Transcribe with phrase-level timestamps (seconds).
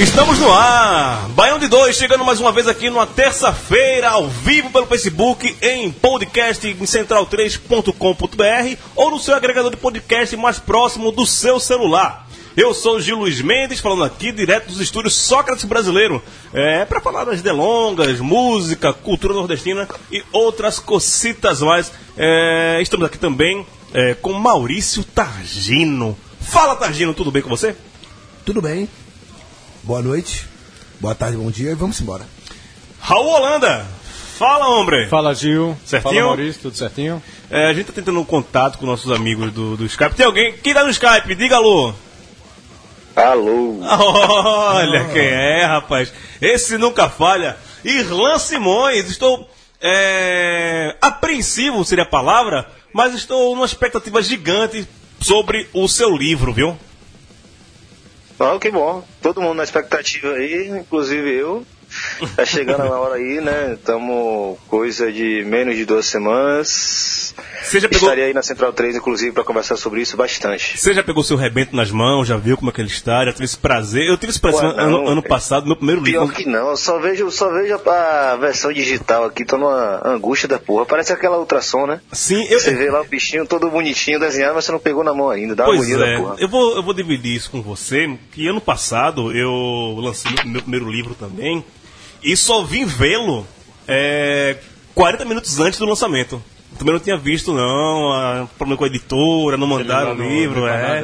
[0.00, 1.28] Estamos no ar!
[1.30, 5.92] Baião de Dois chegando mais uma vez aqui numa terça-feira, ao vivo pelo Facebook, em
[5.92, 12.26] podcast em central3.com.br ou no seu agregador de podcast mais próximo do seu celular.
[12.56, 16.22] Eu sou o Gil Luiz Mendes, falando aqui direto dos estúdios Sócrates Brasileiro,
[16.52, 21.92] é, para falar das delongas, música, cultura nordestina e outras cocitas mais.
[22.16, 23.64] É, estamos aqui também
[23.94, 26.16] é, com Maurício Targino.
[26.40, 27.74] Fala Targino, tudo bem com você?
[28.44, 28.88] Tudo bem.
[29.84, 30.46] Boa noite,
[31.00, 32.24] boa tarde, bom dia e vamos embora.
[33.00, 33.84] Raul Holanda,
[34.38, 35.08] fala homem!
[35.08, 36.14] Fala Gil, Certinho?
[36.14, 37.20] fala Maurício, tudo certinho?
[37.50, 40.14] É, a gente tá tentando um contato com nossos amigos do, do Skype.
[40.14, 40.52] Tem alguém?
[40.52, 41.34] Quem tá no Skype?
[41.34, 41.92] Diga alô!
[43.16, 46.12] Alô, Olha quem é, rapaz.
[46.40, 47.56] Esse nunca falha.
[47.84, 54.86] Irlan Simões, estou é, apreensivo, seria a palavra, mas estou numa expectativa gigante
[55.20, 56.78] sobre o seu livro, viu?
[58.38, 59.04] Oh, que bom.
[59.20, 61.64] Todo mundo na expectativa aí, inclusive eu.
[62.36, 63.74] Tá chegando a hora aí, né?
[63.74, 67.31] Estamos coisa de menos de duas semanas.
[67.72, 70.76] Já pegou, Estaria aí na Central 3, inclusive, para conversar sobre isso bastante.
[70.78, 73.32] você já pegou seu rebento nas mãos, já viu como é que ele está, já
[73.32, 74.08] teve esse prazer.
[74.08, 75.28] Eu tive esse prazer Pô, ano, não, ano é.
[75.28, 76.20] passado, meu primeiro livro.
[76.26, 80.48] Pior que não, eu só vejo, só vejo a versão digital aqui, tô numa angústia
[80.48, 80.84] da porra.
[80.86, 82.00] Parece aquela ultrassom, né?
[82.12, 85.14] Sim, eu, Você vê lá o bichinho todo bonitinho desenhado, mas você não pegou na
[85.14, 85.54] mão ainda.
[85.54, 86.36] Dá uma Pois agonia é, da porra.
[86.38, 90.60] eu vou, eu vou dividir isso com você, que ano passado eu lancei meu- meu
[90.62, 91.64] primeiro livro também,
[92.22, 93.46] e só vim vê-lo
[93.88, 94.56] é,
[94.94, 96.42] 40 minutos antes do lançamento.
[96.78, 100.66] Também não tinha visto, não, a- problema com a editora, não mandaram o no livro,
[100.66, 101.00] é.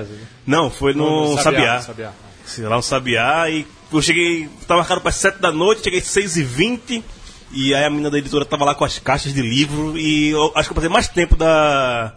[0.47, 1.81] Não, foi no, Sabiá.
[1.81, 2.13] Sabiá.
[2.45, 6.07] Sei lá, no Sabiá, e eu cheguei, tava marcado para 7 da noite, cheguei às
[6.07, 7.05] 6 e 20
[7.53, 10.53] e aí a menina da editora tava lá com as caixas de livro, e eu
[10.55, 12.15] acho que eu passei mais tempo da,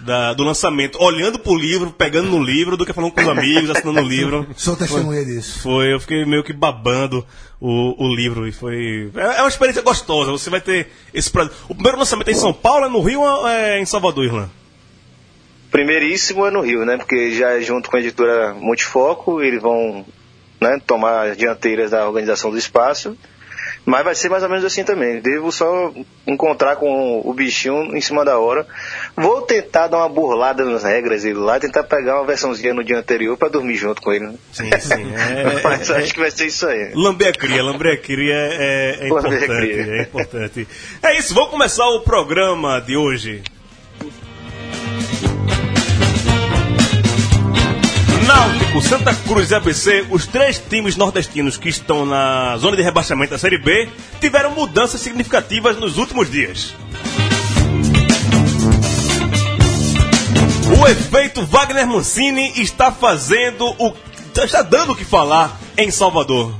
[0.00, 3.70] da- do lançamento olhando pro livro, pegando no livro, do que falando com os amigos,
[3.70, 4.46] assinando o livro.
[4.56, 5.60] Sou testemunha disso.
[5.60, 7.24] Foi, eu fiquei meio que babando
[7.60, 9.10] o, o livro, e foi...
[9.14, 11.52] É é uma experiência gostosa, você vai ter esse prazer.
[11.68, 14.48] O primeiro lançamento é em São Paulo, é no Rio ou é em Salvador, Irlan?
[15.70, 16.96] Primeiríssimo é no Rio, né?
[16.96, 20.04] Porque já é junto com a editora Multifoco, eles vão
[20.60, 23.16] né, tomar as dianteiras da organização do espaço.
[23.86, 25.20] Mas vai ser mais ou menos assim também.
[25.20, 25.92] Devo só
[26.26, 28.66] encontrar com o bichinho em cima da hora.
[29.14, 32.98] Vou tentar dar uma burlada nas regras dele lá, tentar pegar uma versãozinha no dia
[32.98, 34.26] anterior pra dormir junto com ele.
[34.26, 34.34] né?
[34.52, 35.12] Sim, sim.
[35.14, 36.92] É, Mas é- acho que vai ser isso aí.
[36.94, 40.68] Lamber a cria, lamber a cria é, é importante, é importante.
[41.02, 43.42] É isso, vamos começar o programa de hoje.
[48.34, 53.30] Náutico, Santa Cruz e ABC, os três times nordestinos que estão na zona de rebaixamento
[53.30, 53.88] da Série B,
[54.20, 56.74] tiveram mudanças significativas nos últimos dias.
[60.76, 63.94] O efeito Wagner Mancini está fazendo o.
[64.42, 66.52] está dando o que falar em Salvador.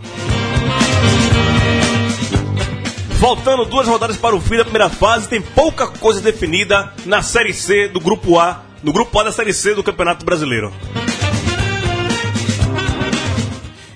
[3.20, 7.52] Faltando duas rodadas para o fim da primeira fase, tem pouca coisa definida na Série
[7.52, 10.72] C do Grupo A, no Grupo A da Série C do Campeonato Brasileiro.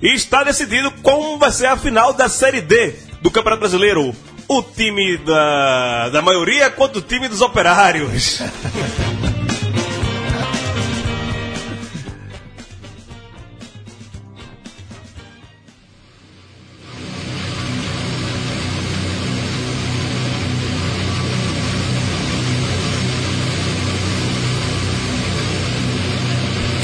[0.00, 4.14] E está decidido como vai ser a final da Série D do Campeonato Brasileiro.
[4.46, 8.40] O time da, da maioria contra o time dos operários.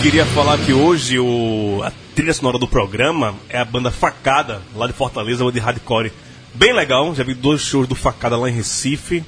[0.02, 4.86] Queria falar que hoje o, a trilha sonora do programa é a banda Facada, lá
[4.86, 6.12] de Fortaleza, de hardcore.
[6.54, 9.24] Bem legal, já vi dois shows do Facada lá em Recife.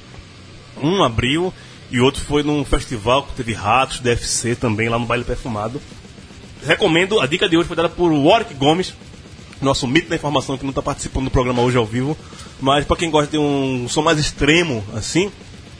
[0.81, 1.53] Um abriu
[1.91, 5.81] e outro foi num festival que teve ratos, DFC também, lá no Baile Perfumado.
[6.65, 8.93] Recomendo, a dica de hoje foi dada por Warwick Gomes,
[9.61, 12.17] nosso mito da informação que não está participando do programa hoje ao vivo.
[12.61, 15.29] Mas para quem gosta de um som mais extremo, assim,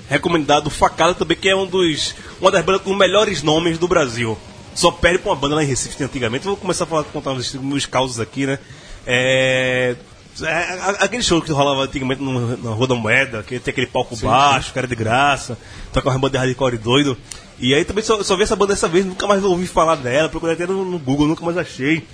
[0.09, 4.37] recomendado Facada também, que é um dos, uma das bandas com melhores nomes do Brasil.
[4.77, 6.45] Só perde pra uma banda lá em Recife antigamente.
[6.45, 8.59] Eu vou começar a falar, contar os meus causos aqui, né?
[9.07, 9.95] É,
[10.39, 14.15] É, aquele show que rolava antigamente no- na Rua da Moeda, que tem aquele palco
[14.17, 15.57] baixo, que era de graça,
[15.91, 17.17] toca uma banda de hardcore doido.
[17.57, 20.29] E aí também só, só vi essa banda dessa vez, nunca mais ouvi falar dela,
[20.29, 22.07] procurei até no, no Google, nunca mais achei.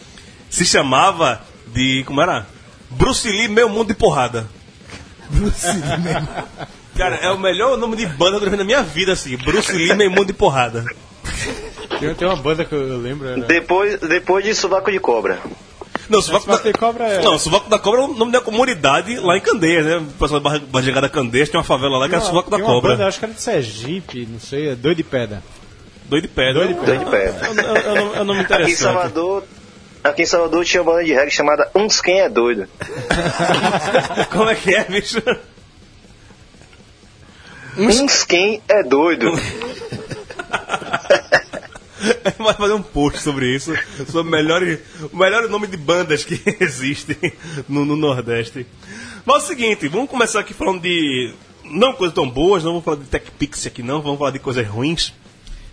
[0.50, 1.42] Se chamava
[1.74, 2.06] de.
[2.06, 2.48] como era?
[2.92, 4.48] Bruce Lee, meu mundo de porrada.
[6.96, 9.36] Cara, é o melhor nome de banda que eu já vi na minha vida, assim.
[9.36, 10.86] Bruce Lee, meu mundo de porrada.
[12.00, 13.28] Tem, tem uma banda que eu lembro.
[13.28, 13.42] Era...
[13.42, 15.40] Depois, depois de Sovaco de Cobra.
[16.10, 17.22] Não, Sovaco da, Bater cobra é.
[17.24, 19.98] não, Sovaco da Cobra é o nome da comunidade lá em Candeias, né?
[19.98, 22.60] O pessoal da Barra- Barra da Candeias tem uma favela lá que é Sovaco da
[22.60, 22.92] Cobra.
[22.92, 25.42] Banda, acho que era de Sergipe, não sei, é Doido de Pedra.
[26.10, 26.54] Doido de pedra.
[26.66, 27.48] Doido de Doido de pedra.
[27.48, 28.76] É um- é é é nome Aqui em interessante.
[28.76, 29.44] Salvador,
[30.04, 32.68] aqui em Salvador tinha uma banda de reggae chamada Uns Quem é Doido.
[34.30, 35.22] Como é que é, bicho?
[37.78, 39.32] Uns Quem é Doido.
[42.38, 43.74] Vai fazer um post sobre isso.
[44.10, 44.62] Sobre melhor,
[45.12, 47.34] o melhor nome de bandas que existem
[47.68, 48.66] no, no Nordeste.
[49.26, 51.34] Mas é o seguinte, vamos começar aqui falando de.
[51.64, 54.40] Não coisas tão boas, não vamos falar de Tech Pix aqui não, vamos falar de
[54.40, 55.14] coisas ruins.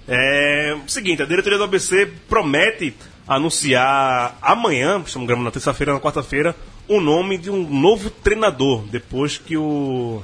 [0.07, 2.95] É seguinte, a diretoria do ABC promete
[3.27, 6.55] anunciar amanhã, estamos gravando na terça-feira, na quarta-feira,
[6.89, 10.23] o nome de um novo treinador, depois que o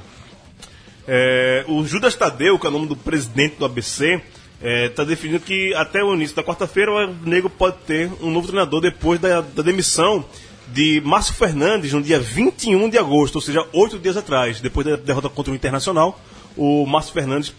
[1.07, 4.21] é, o Judas Tadeu, que é o nome do presidente do ABC,
[4.61, 8.81] está definindo que até o início da quarta-feira o Nego pode ter um novo treinador
[8.81, 10.25] depois da, da demissão
[10.67, 14.95] de Márcio Fernandes no dia 21 de agosto, ou seja, oito dias atrás, depois da
[14.95, 16.19] derrota contra o Internacional,
[16.55, 17.53] o Márcio Fernandes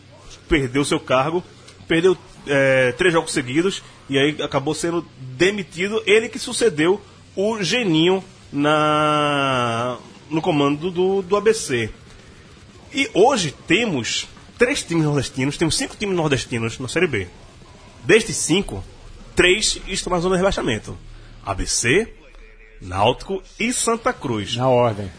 [0.49, 1.43] perdeu seu cargo,
[1.87, 2.17] perdeu
[2.47, 6.03] é, três jogos seguidos e aí acabou sendo demitido.
[6.07, 7.01] Ele que sucedeu
[7.37, 8.23] o Geninho
[8.53, 9.97] na,
[10.31, 11.91] no comando do, do ABC.
[12.93, 14.27] E hoje temos
[14.59, 17.29] três times nordestinos, temos cinco times nordestinos na Série B.
[18.05, 18.85] Destes cinco,
[19.35, 20.99] três estão na zona de rebaixamento:
[21.45, 22.13] ABC,
[22.81, 24.57] Náutico e Santa Cruz.
[24.57, 25.11] Na ordem.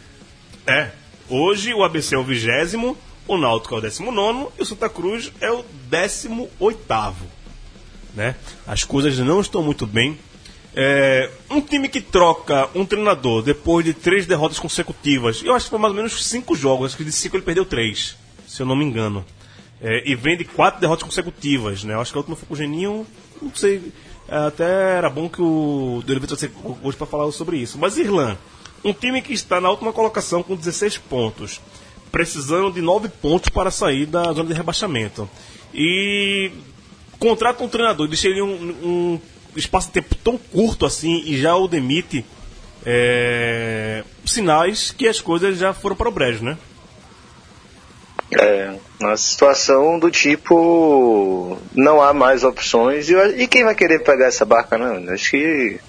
[0.67, 0.91] É.
[1.29, 2.97] Hoje o ABC é o vigésimo,
[3.27, 7.25] o Náutico é o décimo nono e o Santa Cruz é o décimo oitavo.
[8.15, 8.35] Né?
[8.65, 10.17] As coisas não estão muito bem.
[10.75, 15.69] É, um time que troca um treinador depois de três derrotas consecutivas, eu acho que
[15.69, 18.15] foi mais ou menos cinco jogos, acho que de cinco ele perdeu três,
[18.49, 19.23] se eu não me engano.
[19.79, 21.93] É, e vem de quatro derrotas consecutivas, né?
[21.93, 23.07] Eu acho que a última foi com o Geninho,
[23.41, 23.93] não sei.
[24.27, 26.51] é, Até era bom que o Dorival trouxe
[26.83, 27.77] hoje para falar sobre isso.
[27.77, 28.37] Mas Irlan,
[28.83, 31.61] um time que está na última colocação com 16 pontos,
[32.11, 35.29] precisando de 9 pontos para sair da zona de rebaixamento.
[35.73, 36.51] E
[37.19, 38.49] contrata um treinador, deixa ele um,
[38.83, 39.19] um
[39.55, 42.25] espaço de tempo tão curto assim e já o demite,
[42.85, 46.57] é, sinais que as coisas já foram para o brejo, né?
[48.31, 54.27] É, uma situação do tipo não há mais opções e, e quem vai querer pegar
[54.27, 55.11] essa barca não?
[55.11, 55.79] Acho que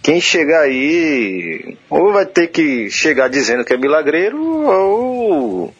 [0.00, 5.74] quem chegar aí ou vai ter que chegar dizendo que é milagreiro ou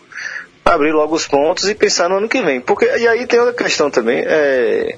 [0.65, 2.61] abrir logo os pontos e pensar no ano que vem.
[2.61, 4.97] Porque e aí tem outra questão também, é,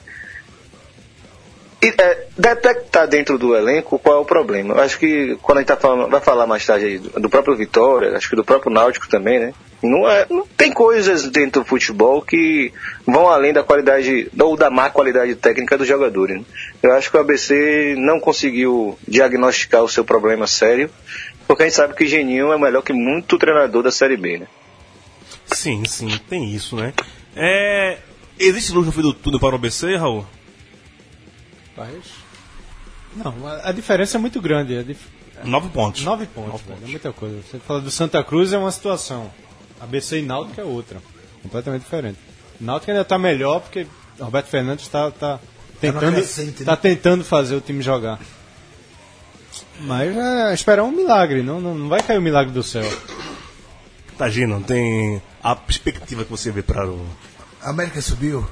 [1.89, 4.75] é, detectar dentro do elenco qual é o problema.
[4.75, 7.57] Eu acho que quando a gente tá falando, vai falar mais tarde do, do próprio
[7.57, 9.55] Vitória, acho que do próprio Náutico também, né?
[9.83, 12.73] Não, é, não tem coisas dentro do futebol que
[13.07, 16.39] vão além da qualidade ou da má qualidade técnica dos jogadores.
[16.39, 16.45] né?
[16.83, 20.89] Eu acho que o ABC não conseguiu diagnosticar o seu problema sério,
[21.47, 24.47] porque a gente sabe que Geninho é melhor que muito treinador da Série B, né?
[25.47, 26.95] Sim, sim, tem isso, né?
[27.37, 27.99] É,
[28.39, 30.25] existe luz no fim do túnel para o ABC, Raul?
[31.77, 32.05] Mas...
[33.17, 34.75] Não, a, a diferença é muito grande.
[34.75, 35.07] É dif...
[35.45, 36.03] Nove pontos.
[36.03, 37.41] Nove pontos, velho, é muita coisa.
[37.43, 39.31] Você fala do Santa Cruz é uma situação.
[39.81, 41.03] ABC e Náutico é outra.
[41.43, 42.19] Completamente diferente.
[42.61, 43.87] Náutico ainda está melhor porque
[44.19, 45.41] Roberto Fernandes está tá
[45.81, 46.67] tentando, crescente, né?
[46.67, 48.19] tá tentando fazer o time jogar.
[49.81, 52.89] Mas é esperar um milagre, não, não, não vai cair o milagre do céu.
[54.17, 57.05] Tá, Gino, tem a perspectiva que você vê para o.
[57.61, 58.47] A América subiu?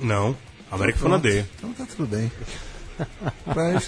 [0.00, 0.36] Não,
[0.74, 1.44] América foi na D.
[1.56, 2.30] Então tá tudo bem.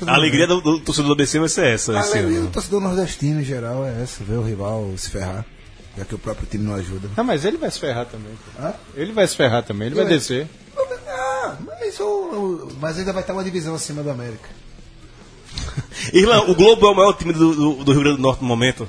[0.06, 0.56] A alegria bem.
[0.56, 1.92] do, do torcedor do ABC vai ser essa.
[1.96, 2.46] A alegria ano.
[2.48, 5.44] do torcedor nordestino em geral é essa, ver o rival se ferrar.
[5.96, 7.08] Já que o próprio time não ajuda.
[7.16, 8.32] Não, mas ele vai se ferrar também.
[8.58, 8.72] Hã?
[8.96, 10.08] Ele vai se ferrar também, ele vai É.
[10.08, 10.48] descer.
[11.06, 14.48] Ah, mas, o, o- mas ainda vai estar uma divisão acima do América.
[16.12, 18.48] Irlan, o Globo é o maior time do, do, do Rio Grande do Norte no
[18.48, 18.88] momento.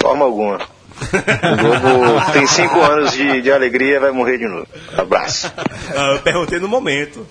[0.00, 0.66] Forma alguma.
[1.02, 4.66] O Globo tem cinco anos de, de alegria vai morrer de novo.
[4.96, 5.52] Abraço.
[5.94, 7.26] Ah, eu perguntei no momento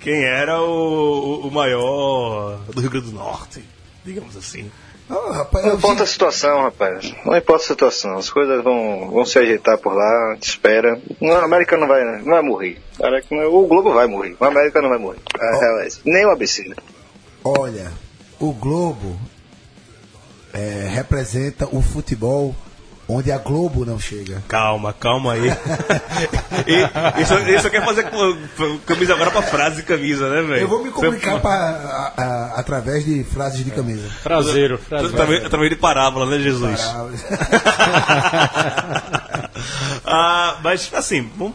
[0.00, 3.64] quem era o, o- maior do Rio Grande do Norte,
[4.04, 4.70] digamos assim.
[5.08, 7.12] Oh, rapaz, Não importa a situação, rapaz.
[7.26, 8.16] Não importa a situação.
[8.16, 10.98] As coisas vão, vão se ajeitar por lá, a gente espera.
[11.20, 12.78] Não, a América não vai, não vai morrer.
[13.02, 14.34] A América não- O Globo vai morrer.
[14.40, 15.18] A América não vai morrer.
[15.38, 16.00] É essa.
[16.06, 16.76] Nem o ABC, né?
[17.44, 17.92] Olha,
[18.40, 19.18] o Globo
[20.54, 22.54] é, representa o futebol
[23.08, 24.42] onde a Globo não chega.
[24.48, 25.48] Calma, calma aí.
[26.66, 28.06] e, isso, isso quer fazer
[28.86, 30.62] camisa agora pra frase de camisa, né, velho?
[30.62, 34.08] Eu vou me comunicar pra, a- a- através de frases de camisa.
[34.08, 35.14] Fraseiro, fraseiro.
[35.14, 36.80] Através, através de parábola, né, Jesus?
[40.04, 41.54] ah, mas, assim, vamos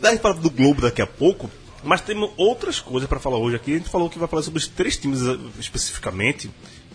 [0.00, 1.50] dar falar do Globo daqui a pouco,
[1.82, 3.74] mas temos outras coisas para falar hoje aqui.
[3.74, 6.50] A gente falou que vai falar sobre os três times eh, especificamente,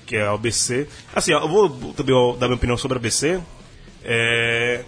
[0.05, 0.88] que é a ABC.
[1.15, 3.39] Assim, ó, eu vou também ó, dar minha opinião sobre a ABC.
[4.09, 4.83] É,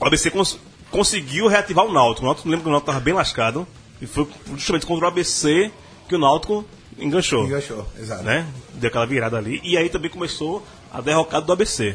[0.00, 0.58] o ABC cons-
[0.90, 2.22] conseguiu reativar o Náutico.
[2.24, 3.66] O Náutico, lembra que o Náutico estava bem lascado,
[4.00, 5.70] e foi justamente contra o ABC
[6.08, 6.64] que o Náutico
[6.98, 8.22] enganchou Enganchou, exato.
[8.22, 8.46] né?
[8.74, 9.60] Deu aquela virada ali.
[9.62, 11.94] E aí também começou a derrocada do ABC.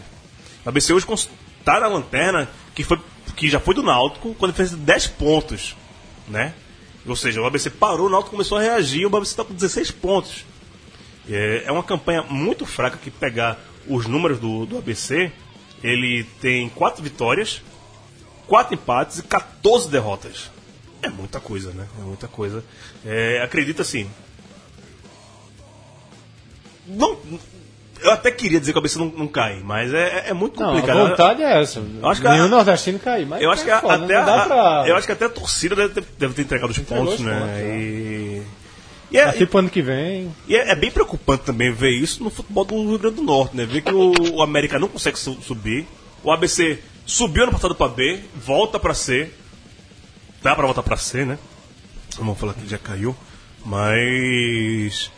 [0.66, 1.06] O ABC hoje
[1.60, 3.00] está na lanterna, que, foi,
[3.36, 5.76] que já foi do Náutico, quando fez 10 pontos,
[6.28, 6.54] né?
[7.06, 9.92] Ou seja, o ABC parou, o Náutico começou a reagir, o ABC está com 16
[9.92, 10.46] pontos.
[11.30, 15.32] É, é uma campanha muito fraca que pegar os números do, do ABC,
[15.84, 17.62] ele tem 4 vitórias,
[18.48, 20.50] 4 empates e 14 derrotas.
[21.02, 21.86] É muita coisa, né?
[22.00, 22.64] É muita coisa.
[23.06, 24.10] É, acredito assim,
[26.88, 27.18] não,
[28.02, 30.68] eu até queria dizer que a cabeça não, não cai, mas é, é muito Não,
[30.74, 30.98] complicado.
[31.00, 31.82] a vontade é essa.
[32.04, 34.44] acho que Nenhum a- nordestino cair, mas eu acho que é foda, até não dá
[34.44, 34.84] a, pra...
[34.88, 37.26] eu acho que até a torcida deve ter, deve ter entregado os Entregou pontos, os
[37.26, 37.34] né?
[37.40, 37.78] pontos, é.
[37.78, 38.44] e,
[39.12, 40.34] e, é, pro ano que vem...
[40.48, 43.56] e é, é bem preocupante também ver isso no futebol do Rio Grande do Norte,
[43.56, 43.66] né?
[43.66, 45.86] Ver que o, o América não consegue su- subir,
[46.24, 49.32] o ABC subiu ano passado para B, volta para C,
[50.44, 51.38] dá para voltar para C, né?
[52.18, 53.16] Vamos falar que já caiu,
[53.64, 55.12] mas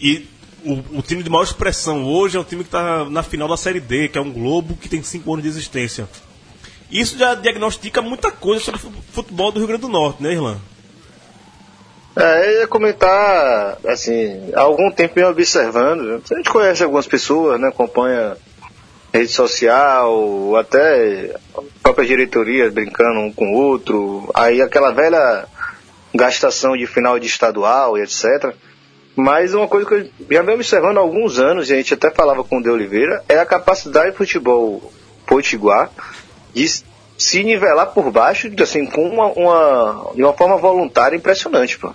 [0.00, 0.26] e
[0.64, 3.56] o, o time de maior expressão hoje é o time que está na final da
[3.56, 6.08] Série D, que é um Globo que tem cinco anos de existência.
[6.90, 10.32] Isso já diagnostica muita coisa sobre o fu- futebol do Rio Grande do Norte, né,
[10.32, 10.58] Irlan?
[12.16, 17.60] É, eu ia comentar, assim, há algum tempo venho observando, a gente conhece algumas pessoas,
[17.60, 18.38] né, acompanha
[19.12, 21.34] rede social, até
[21.82, 25.46] própria diretoria brincando um com o outro, aí aquela velha
[26.14, 28.54] gastação de final de estadual e etc.
[29.14, 32.10] Mas uma coisa que eu já venho observando há alguns anos, e a gente até
[32.10, 34.92] falava com o De Oliveira, é a capacidade do futebol
[35.26, 35.90] potiguar
[36.54, 36.66] de
[37.18, 41.92] se nivelar por baixo, assim, com uma, uma, de uma forma voluntária impressionante, pô.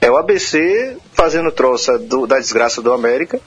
[0.00, 3.40] É o ABC fazendo troça do- da desgraça do América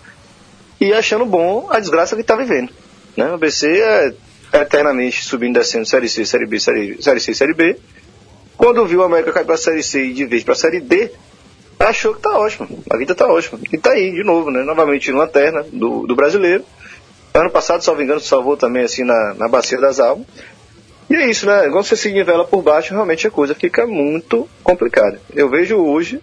[0.80, 2.72] e achando bom a desgraça que está vivendo.
[3.16, 3.30] Né?
[3.30, 4.14] O ABC é
[4.62, 7.78] eternamente subindo e descendo Série C, Série B, Série, série C, Série B.
[8.56, 10.80] Quando viu o América cair para a Série C e de vez para a Série
[10.80, 11.12] D,
[11.80, 13.60] achou que tá ótimo, a vida tá ótima.
[13.72, 14.64] E tá aí, de novo, né?
[14.64, 16.64] Novamente lanterna do, do brasileiro.
[17.34, 20.26] Ano passado, salvo engano, salvou também assim na, na Bacia das Almas.
[21.10, 21.70] E é isso, né?
[21.70, 25.20] Quando você se nivela por baixo, realmente a coisa fica muito complicada.
[25.34, 26.20] Eu vejo hoje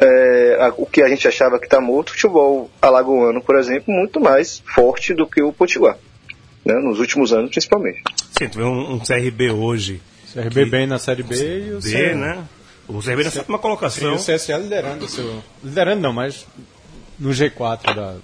[0.00, 3.92] é, a- o que a gente achava que está morto, o futebol alagoano, por exemplo,
[3.92, 5.98] muito mais forte do que o Potiguar.
[6.64, 6.74] Né?
[6.74, 8.00] Nos últimos anos, principalmente.
[8.38, 10.00] Sim, tu vê um, um CRB hoje,
[10.32, 11.34] CRB Que- bem na Série B
[11.68, 12.44] e o D, C, né?
[12.88, 14.14] O CRB na sétima E colocação.
[14.14, 15.42] o CSA liderando o seu...
[15.62, 16.46] Liderando não, mas
[17.18, 18.14] no G4 da,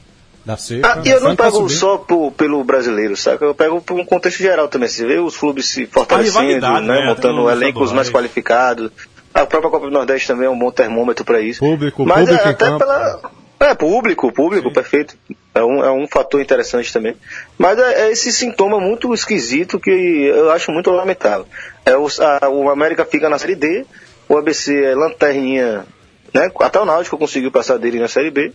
[0.49, 0.81] da C.
[0.83, 1.75] Ah, e eu não pego subir.
[1.75, 3.45] só por- pelo brasileiro, saca?
[3.45, 4.89] Eu pego por um contexto geral também.
[4.89, 6.81] Você vê os clubes se fortalecendo, né?
[6.81, 7.07] né?
[7.07, 8.91] montando nos elencos mais qualificados.
[9.35, 11.61] A própria Copa do Nordeste também é um bom termômetro para isso.
[11.61, 12.79] Público, Mas público é até campo.
[12.79, 13.21] pela.
[13.61, 15.17] É, público, público, perfeito.
[15.55, 17.15] É um, é um fator interessante também.
[17.59, 21.45] Mas é, é esse sintoma muito esquisito que eu acho muito lamentável.
[21.85, 23.85] É o, a- o América fica na Série D,
[24.29, 25.85] o ABC é lanterninha,
[26.33, 26.51] né?
[26.61, 28.53] Até o Náutico conseguiu passar dele na Série B.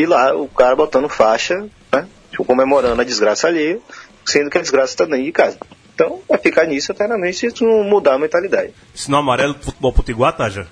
[0.00, 1.54] E lá o cara botando faixa,
[1.92, 2.06] né?
[2.30, 3.78] Tipo, comemorando a desgraça alheia,
[4.24, 5.58] sendo que a desgraça está dentro de casa.
[5.94, 8.72] Então vai ficar nisso eternamente se isso não mudar a mentalidade.
[8.94, 10.66] Sinal amarelo pro futebol potiguar, tá já?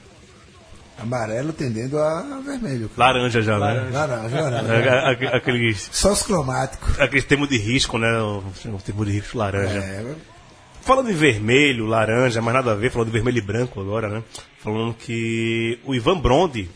[0.98, 2.90] Amarelo tendendo a vermelho.
[2.96, 3.88] Laranja já, né?
[3.92, 4.72] Laranja, laranja.
[4.74, 6.86] É, é, aque- Aqueles, Sócio cromático.
[6.98, 8.10] aqueles termos de risco, né?
[8.18, 9.78] O, o termo de risco laranja.
[9.78, 10.14] É,
[10.80, 14.22] Falando de vermelho, laranja, mas nada a ver, falando de vermelho e branco agora, né?
[14.60, 16.70] Falando que o Ivan Brondi,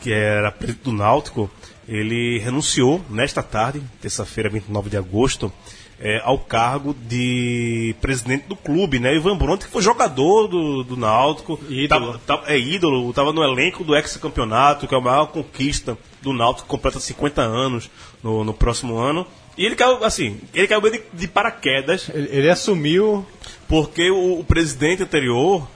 [0.00, 1.48] que era presidente do Náutico,
[1.88, 5.52] ele renunciou nesta tarde, terça-feira, 29 de agosto,
[6.00, 9.14] eh, ao cargo de presidente do clube, né?
[9.14, 12.20] Ivan Brondi, que foi jogador do, do Náutico, Ídolo.
[12.46, 16.98] é ídolo, estava no elenco do ex-campeonato, que é a maior conquista do Náutico, completa
[16.98, 17.90] 50 anos
[18.22, 19.26] no, no próximo ano.
[19.56, 23.24] E ele caiu, assim, ele caiu de, de paraquedas Ele, ele assumiu
[23.68, 25.66] porque o, o presidente anterior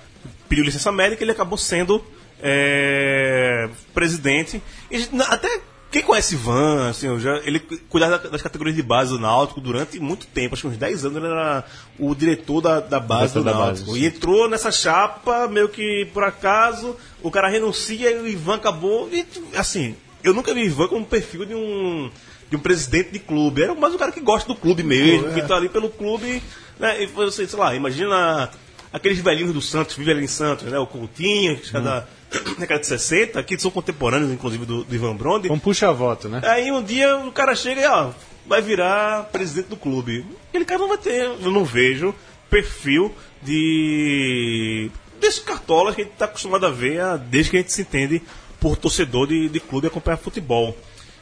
[0.49, 2.05] pediu licença médica e ele acabou sendo
[2.43, 4.63] é, presidente.
[4.91, 9.19] E até quem conhece Ivan, assim, já, ele cuidava da- das categorias de base do
[9.19, 11.65] Náutico durante muito tempo, acho que uns 10 anos ele era
[11.99, 13.87] o diretor da, da base Diretor do da Náutico.
[13.93, 18.57] base, e entrou nessa chapa, meio que por acaso, o cara renuncia e o Ivan
[18.57, 19.09] acabou.
[19.13, 19.25] E,
[19.57, 22.11] assim, eu nunca vi Ivan como perfil de um
[22.51, 23.63] de um presidente de clube.
[23.63, 26.43] Era mais um cara que gosta do clube mesmo, que tá ali pelo clube.
[26.79, 27.03] Né?
[27.03, 28.51] E você, sei lá, imagina
[28.91, 30.79] aqueles velhinhos do Santos, vivem ali em Santos, né?
[30.79, 32.07] O Coutinho, que é da
[32.59, 35.51] década de 60, que são contemporâneos, inclusive, do, do Ivan Brondi.
[35.51, 36.41] Um puxa-voto, né?
[36.45, 38.11] Aí um dia o cara chega e, ó,
[38.47, 40.25] vai virar presidente do clube.
[40.49, 42.15] Aquele cara não vai ter, eu não vejo
[42.51, 44.91] perfil de.
[45.21, 47.83] desses cartolas que a gente está acostumado a ver ah, desde que a gente se
[47.83, 48.23] entende
[48.61, 50.77] por torcedor de, de clube e acompanhar futebol.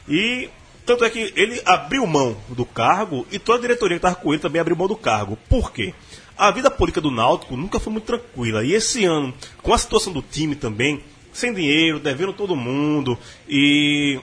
[0.07, 0.49] E
[0.85, 4.33] tanto é que ele abriu mão do cargo e toda a diretoria que estava com
[4.33, 5.37] ele também abriu mão do cargo.
[5.49, 5.93] Por quê?
[6.37, 8.63] A vida política do Náutico nunca foi muito tranquila.
[8.63, 11.01] E esse ano, com a situação do time também,
[11.33, 13.17] sem dinheiro, devendo todo mundo,
[13.49, 14.19] e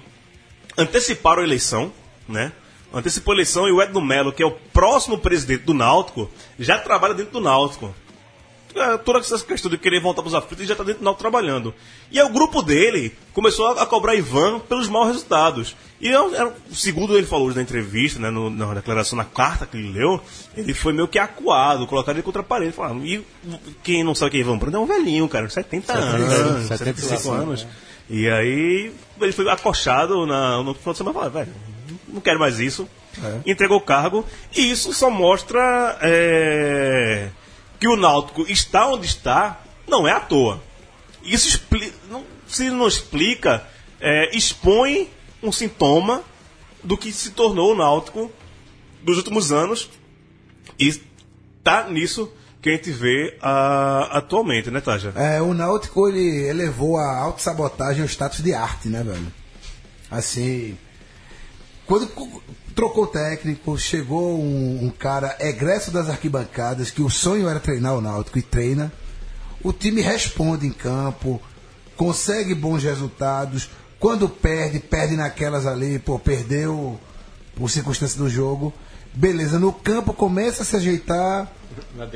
[0.79, 1.93] anteciparam a eleição,
[2.29, 2.53] né?
[2.93, 6.79] Antecipou a eleição e o Edno Melo, que é o próximo presidente do Náutico, já
[6.79, 7.93] trabalha dentro do Náutico.
[8.77, 11.05] É, toda essa questão de querer voltar para os aflitos, ele já está dentro do
[11.05, 11.73] Náutico trabalhando.
[12.11, 15.77] E aí o grupo dele começou a, cobrar Ivan pelos maus resultados.
[16.01, 19.77] E era- segundo ele falou hoje na entrevista, né, no- na declaração, na carta que
[19.77, 20.21] ele leu,
[20.57, 22.75] ele foi meio que acuado, colocado ele contra a parede.
[23.05, 23.25] E
[23.85, 27.09] quem não sabe quem é Ivan Bruno é um velhinho, cara, 70 anos, anos, 75
[27.09, 27.67] 75 anos.
[28.11, 31.53] E aí ele foi acochado na, no final de semana e falou, velho,
[32.09, 32.89] não quero mais isso.
[33.47, 34.27] Entregou o cargo.
[34.55, 37.29] E isso só mostra é,
[37.85, 40.63] que o Náutico está onde está, não é à toa.
[41.23, 41.61] Isso
[42.09, 43.63] não, se não explica,
[44.01, 45.11] é, expõe
[45.43, 46.25] um sintoma
[46.83, 48.33] do que se tornou o Náutico
[49.03, 49.91] dos últimos anos.
[50.81, 50.99] E
[51.63, 55.13] tá nisso que a gente vê ah, atualmente, né, Taja?
[55.15, 59.31] É, o Náutico ele elevou a autossabotagem ao status de arte, né, velho?
[60.11, 60.79] Assim.
[61.85, 62.09] Quando
[62.75, 68.01] trocou técnico, chegou um, um cara egresso das arquibancadas, que o sonho era treinar o
[68.01, 68.93] Náutico e treina.
[69.63, 71.41] O time responde em campo,
[71.97, 73.71] consegue bons resultados.
[73.99, 76.99] Quando perde, perde naquelas ali, pô, perdeu
[77.57, 78.73] por circunstância do jogo.
[79.15, 81.49] Beleza, no campo começa a se ajeitar.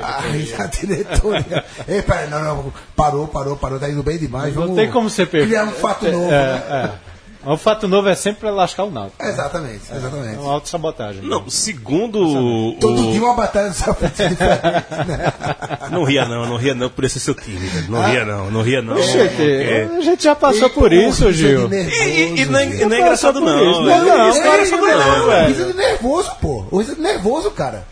[0.02, 1.64] Aí a diretoria.
[1.88, 4.54] Ei, não, não, parou, parou, parou, tá indo bem demais.
[4.54, 5.46] Não vamos tem como ser perfeito.
[5.48, 6.26] Criar um fato É, novo.
[6.26, 6.64] é, né?
[7.04, 7.07] é.
[7.52, 9.24] O fato novo é sempre pra lascar o Náutico.
[9.24, 10.36] Exatamente, É exatamente.
[10.38, 11.22] uma autossabotagem.
[11.22, 14.84] Não, segundo o- Todo dia uma batalha diferente, né?
[15.90, 17.90] Não ria não, não ria não por esse seu time, velho.
[17.90, 19.00] Não ria não, não ria não.
[19.00, 21.66] Gente, porque- a gente já passou E, por isso, Gil.
[21.68, 23.70] de nervoso, E, e- e não é, não é engraçado por não.
[23.70, 23.84] isso.
[23.84, 24.04] velho.
[24.04, 25.46] Não, não, Isso não é engraçado não, não.
[25.48, 26.66] Risa de nervoso, pô.
[26.70, 27.84] O Risa de nervoso, cara.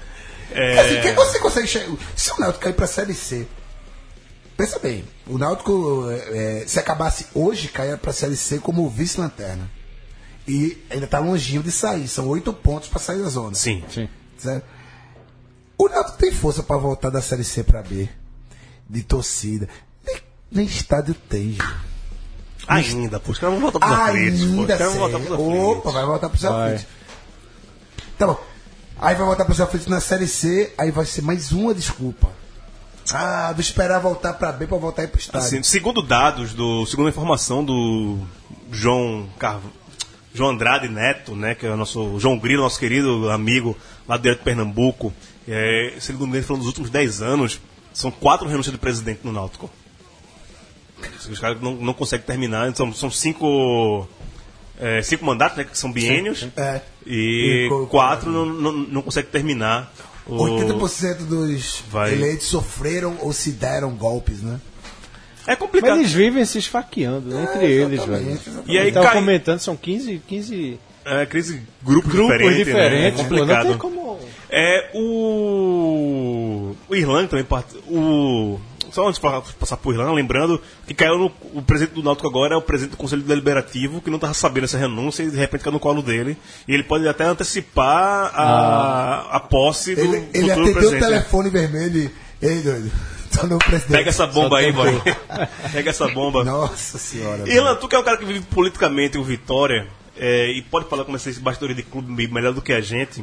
[0.53, 0.79] É.
[0.81, 1.87] Assim, quem você consegue chegar.
[2.15, 3.47] Se o Náutico cair pra Série C.
[4.57, 9.71] Pensa bem, o Náutico, é, se acabasse hoje, caia pra Série C como vice-lanterna.
[10.49, 13.55] E ainda tá longinho de sair, são oito pontos pra sair da zona.
[13.55, 13.85] Sim.
[13.91, 14.09] Sim.
[14.39, 14.65] Certo?
[15.77, 18.09] O Náutico tem força pra voltar da Série C pra B.
[18.89, 19.69] De torcida.
[20.07, 20.17] Nem,
[20.51, 21.65] nem estádio tem, Gil.
[22.67, 23.33] Ainda, pô.
[23.33, 24.63] Os caras vão voltar pros aflitos, pô.
[24.63, 26.87] Os Ainda voltar pros Opa, vai voltar pros aflitos.
[28.17, 28.41] Tá bom.
[28.99, 32.33] Aí vai voltar pros aflitos na Série C, aí vai ser mais uma desculpa.
[33.13, 35.47] Ah, vou esperar voltar pra B pra voltar aí pro estádio.
[35.47, 38.19] Assim, segundo dados, do, segundo a informação do
[38.71, 39.63] João Carv...
[40.35, 43.75] João Andrade Neto, né, que é o nosso João Grilo, nosso querido amigo
[44.07, 45.11] lá direto de Pernambuco,
[45.49, 47.59] é, segundo ele, falou nos últimos 10 anos,
[47.93, 49.71] são quatro renúncias de presidente no Náutico.
[51.31, 54.07] Os caras não, não conseguem terminar, são, são cinco,
[54.79, 56.83] é, cinco mandatos, né, que são biênios, É.
[57.07, 59.91] e E quatro não, não, não conseguem terminar.
[60.27, 60.37] O...
[60.37, 62.13] 80% dos Vai.
[62.13, 64.61] eleitos sofreram ou se deram golpes, né?
[65.47, 65.99] É Mas complicado.
[65.99, 68.31] eles vivem se esfaqueando né, entre eles, velho.
[68.31, 68.51] Exatamente.
[68.73, 73.19] E aí cai- comentando, são 15, 15 É, crise grupos, grupos diferentes, diferentes.
[73.21, 73.25] né?
[73.25, 73.69] É pô, não complicado.
[73.69, 74.19] tem como...
[74.51, 76.75] É o.
[76.89, 77.45] O Irlanda também.
[77.45, 78.59] part- O.
[78.93, 81.33] Só antes de pa- passar por Irlanda, lembrando que caiu no.
[81.55, 84.65] O presidente do Náutico agora é o presidente do Conselho Deliberativo, que não estava sabendo
[84.65, 86.37] essa renúncia e de repente caiu no colo dele.
[86.67, 91.01] E ele pode até antecipar a, a posse do Ele, ele futuro atendeu o presidente.
[91.03, 91.09] né?
[91.09, 91.99] telefone vermelho
[92.41, 92.47] e.
[92.47, 92.91] Ei, doido.
[93.67, 93.93] Presidente.
[93.99, 94.91] Pega essa bomba aí, boy.
[95.73, 96.43] Pega essa bomba.
[96.43, 97.47] Nossa senhora.
[97.47, 101.05] Irlanda, tu que é o cara que vive politicamente o Vitória é, e pode falar
[101.05, 103.23] como esse bastidor de clube melhor do que a gente.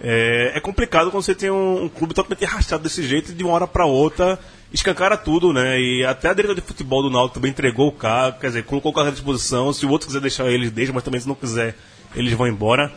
[0.00, 3.52] É, é complicado quando você tem um, um clube totalmente arrastado desse jeito de uma
[3.52, 4.38] hora para outra
[4.72, 5.78] escancara tudo, né?
[5.78, 8.90] E até a diretora de futebol do Náutico também entregou o carro, quer dizer, colocou
[8.90, 9.72] o carro à disposição.
[9.72, 11.74] Se o outro quiser deixar eles, deixa, mas também se não quiser,
[12.16, 12.90] eles vão embora.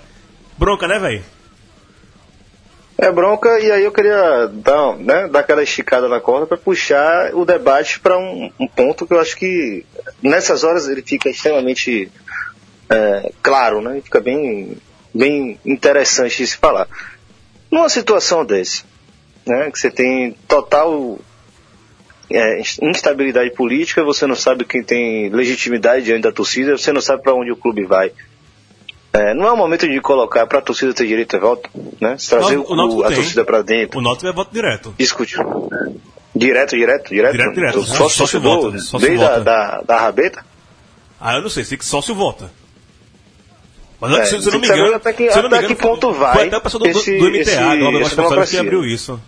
[0.58, 1.24] Bronca, né, velho?
[2.98, 7.36] É bronca, e aí eu queria dar, né, dar aquela esticada na corda para puxar
[7.36, 9.86] o debate para um, um ponto que eu acho que
[10.24, 12.10] nessas horas ele fica extremamente
[12.90, 14.00] é, claro, né?
[14.02, 14.78] Fica bem,
[15.16, 16.88] bem interessante de se falar.
[17.72, 18.84] Numa situação desse,
[19.46, 21.18] né, que você tem total
[22.30, 27.24] é, instabilidade política, você não sabe quem tem legitimidade diante da torcida, você não sabe
[27.24, 28.12] para onde o clube vai.
[29.14, 31.70] É, não é o momento de colocar para a torcida ter direito a voto,
[32.02, 32.18] né?
[32.30, 33.16] Trazer Não, o, o Náutico a tem.
[33.16, 34.00] torcida para dentro.
[34.00, 34.94] O Náutico é voto direto.
[34.98, 35.38] Discute.
[36.36, 37.32] Direto, direto, direto.
[37.32, 37.84] Direto, direto.
[37.84, 39.40] Só Só se se vota, só se desde vota.
[39.40, 40.46] da, da rabeta.
[41.20, 42.52] Ah, eu não sei, sei que sócio vota.
[44.00, 44.96] Mas É, se, se eu não me engano.
[44.96, 46.92] até que- se não até engano, que ponto foi- vai Foi até o pessoal do,
[46.92, 47.62] do, esse- do MTA, esse-
[48.04, 49.20] essa Gonçalves, que abriu isso.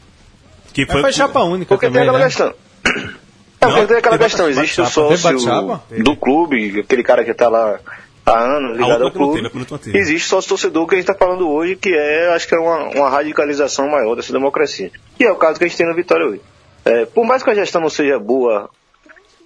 [0.74, 2.26] Que Mas foi chapa única Porque também, tem aquela né?
[2.26, 2.54] questão.
[3.60, 7.34] É, porque Não, tem aquela tem questão, existe o sócio do clube, aquele cara que
[7.34, 7.80] tá lá
[8.24, 9.50] há anos ligado ao não clube.
[9.80, 9.98] teve.
[9.98, 12.84] Existe sócio torcedor que a gente tá falando hoje, que é, acho que é uma,
[12.90, 14.92] uma radicalização maior dessa democracia.
[15.20, 16.42] E é o caso que a gente tem no Vitória hoje.
[16.86, 18.70] É, por mais que a gestão não seja boa,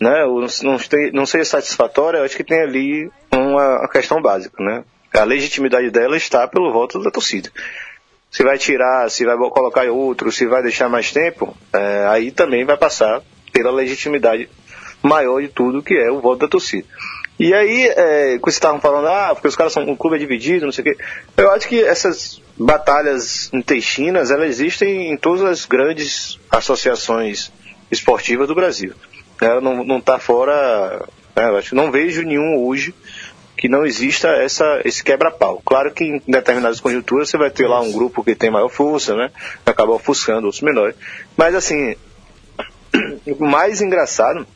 [0.01, 4.21] né, ou não, esteja- não seja satisfatória, eu acho que tem ali uma, uma questão
[4.21, 4.83] básica, né?
[5.13, 7.49] A legitimidade dela está pelo voto da torcida.
[8.29, 12.63] Se vai tirar, se vai colocar outro, se vai deixar mais tempo, é, aí também
[12.63, 13.21] vai passar
[13.51, 14.49] pela legitimidade
[15.03, 16.87] maior de tudo, que é o voto da torcida.
[17.37, 20.19] E aí, é, quando vocês estavam falando, ah, porque os caras são um clube é
[20.19, 21.03] dividido, não sei o quê.
[21.35, 27.51] Eu acho que essas batalhas intestinas, elas existem em todas as grandes associações
[27.89, 28.93] esportivas do Brasil.
[29.41, 31.03] Ela não, não tá fora,
[31.35, 32.93] né, eu acho que não vejo nenhum hoje
[33.61, 35.61] que não exista essa, esse quebra-pau.
[35.63, 39.15] Claro que em determinadas conjunturas você vai ter lá um grupo que tem maior força,
[39.15, 39.29] né?
[39.63, 40.95] Acaba ofuscando outros menores.
[41.37, 41.95] Mas assim,
[43.27, 44.47] o mais engraçado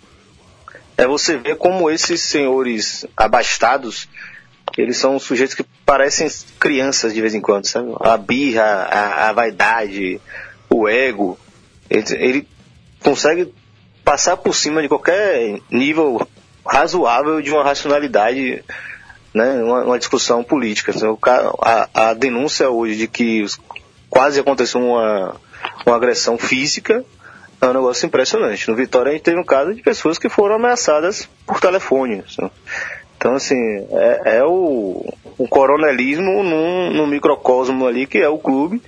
[0.97, 4.09] é você ver como esses senhores abastados,
[4.75, 6.27] eles são sujeitos que parecem
[6.59, 7.93] crianças de vez em quando, sabe?
[7.99, 10.19] A birra, a, a vaidade,
[10.67, 11.37] o ego,
[11.91, 12.47] ele, ele
[13.03, 13.53] consegue
[14.03, 16.27] passar por cima de qualquer nível
[16.65, 18.63] razoável de uma racionalidade,
[19.35, 20.93] né, uma, uma discussão política.
[21.21, 23.45] Ca- a, a denúncia hoje de que
[24.09, 25.35] quase aconteceu uma,
[25.85, 27.03] uma agressão física
[27.61, 28.69] é um negócio impressionante.
[28.69, 32.23] No Vitória a gente teve um caso de pessoas que foram ameaçadas por telefone.
[32.25, 32.49] assim.
[33.17, 33.57] Então, assim,
[33.91, 35.03] é, é o,
[35.37, 38.81] o coronelismo num, num microcosmo ali que é o clube.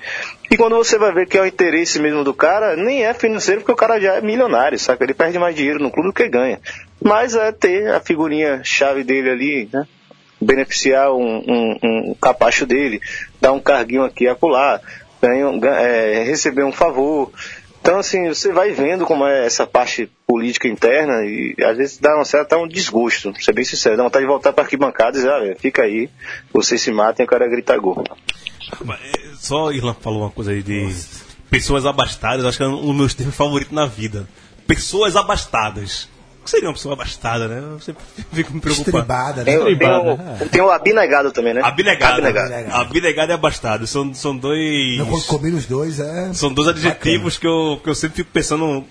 [0.49, 3.62] E quando você vai ver que é o interesse mesmo do cara, nem é financeiro,
[3.62, 5.03] porque o cara já é milionário, sabe?
[5.03, 6.60] Ele perde mais dinheiro no clube do que ganha.
[7.03, 9.86] Mas é ter a figurinha chave dele ali, né?
[10.39, 11.78] Beneficiar um, um,
[12.12, 13.02] um capacho dele,
[13.41, 14.80] dar um carguinho aqui e acolá,
[15.21, 17.32] ganhar um- ga- é, receber um favor.
[17.82, 22.19] Então, assim, você vai vendo como é essa parte política interna e às vezes dá
[22.19, 25.21] um certo um desgosto, pra ser bem sincero, dá vontade de voltar para arquibancada e
[25.21, 26.10] dizer, ah, velho, fica aí,
[26.52, 28.04] vocês se matem, o cara grita gol.
[28.84, 30.93] Mas, é, Só Irlan falou uma coisa aí de
[31.50, 34.28] pessoas abastadas, acho que é um dos meus termos favoritos na vida.
[34.67, 36.10] Pessoas abastadas.
[36.47, 37.60] Que seria uma pessoa abastada, né?
[37.62, 38.97] Eu sempre fico me preocupando.
[38.97, 39.51] Estribada, né?
[39.51, 41.62] Tem, o- tem, o, tem o abnegado também, né?
[41.62, 42.13] Abnegado.
[42.25, 42.71] Abnegado.
[42.73, 43.86] Abnegado e abastado.
[43.86, 44.97] São, são dois.
[44.97, 46.33] Não, quando combina os dois, é.
[46.33, 48.86] São dois adjetivos que eu, que eu sempre fico pensando.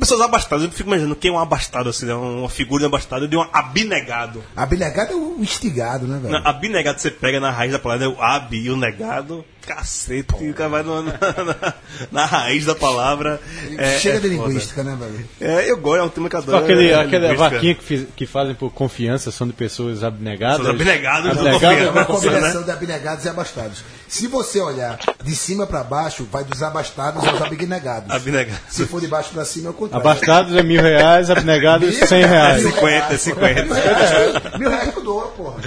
[0.00, 2.14] Pessoas abastadas, eu fico imaginando quem é um abastado, assim, né?
[2.14, 4.42] uma figura de abastado de um abnegado.
[4.56, 6.32] Abnegado é o instigado, né, velho?
[6.32, 8.14] Na- Abnegado você pega na raiz da palavra, né?
[8.16, 11.74] o ab e o negado, cacete, o cara vai na, na-
[12.10, 13.40] na raiz da palavra.
[13.76, 14.48] É, Chega é de foda.
[14.48, 15.28] linguística, né, velho?
[15.40, 16.64] É, eu gosto, é um tema que eu adoro.
[16.64, 20.62] Aquele, é, aquela vaquinha que, fiz- que fazem por confiança são de pessoas abnegadas.
[20.62, 21.72] São abnegados, não Abnegados confiam.
[21.86, 23.84] É uma não confiam, combinação de abnegados e abastados.
[24.10, 28.10] Se você olhar de cima pra baixo, vai dos abastados aos abnegados.
[28.10, 28.58] Abnegado.
[28.68, 30.04] Se for de baixo pra cima, é o contrário.
[30.04, 32.60] Abastados é mil reais, abnegados Mil cem reais.
[32.64, 34.58] mil 50, 50.
[34.58, 35.60] Mil reais eu dou, porra.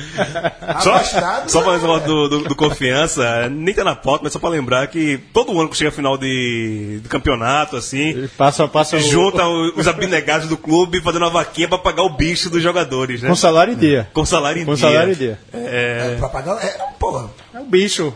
[0.81, 1.49] Só, Abastado.
[1.49, 4.49] só pra é- falar do, do, do confiança, nem tá na pauta, mas só pra
[4.49, 8.99] lembrar que todo ano que chega a final de, de campeonato, assim, Ele Passa, passa
[8.99, 13.21] junta o- os abnegados do clube fazendo uma vaquinha pra pagar o bicho dos jogadores,
[13.21, 13.29] né?
[13.29, 14.09] com salário em dia.
[14.13, 14.89] Com salário em Com dia.
[14.89, 15.39] salário em dia.
[15.53, 16.57] É, Pra pagar.
[16.61, 17.29] É, porra.
[17.53, 18.13] É o bicho.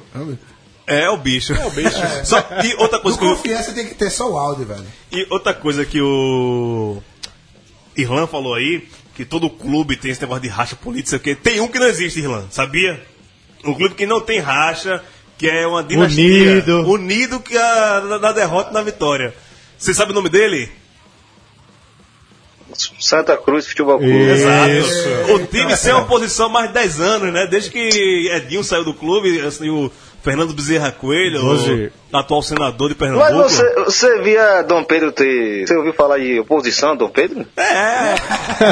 [0.87, 1.53] É o bicho.
[1.53, 1.97] É o bicho.
[2.23, 4.85] Só que outra coisa Do que eu, confiança tem que ter só o áudio, velho.
[5.11, 7.01] E outra coisa que o
[7.95, 11.67] Irlan falou aí, que todo clube tem esse negócio de racha política, que tem um
[11.67, 13.03] que não existe, Irlan, sabia?
[13.65, 15.03] Um clube que não tem racha,
[15.37, 16.51] que é uma dinastia.
[16.51, 16.89] Unido.
[16.89, 19.35] Unido que a, na, na derrota e na vitória.
[19.77, 20.71] Você sabe o nome dele?
[22.99, 24.13] Santa Cruz Futebol Clube.
[24.13, 25.33] Exato.
[25.33, 27.47] O time sem oposição há mais de 10 anos, né?
[27.47, 31.41] Desde que Edinho saiu do clube, assim, o Fernando Bezerra Coelho,
[32.11, 33.49] o atual senador de Mas Pernambuco.
[33.49, 35.65] você, você via Dom Pedro ter.
[35.67, 37.45] Você ouviu falar de oposição a Dom Pedro?
[37.55, 38.15] É,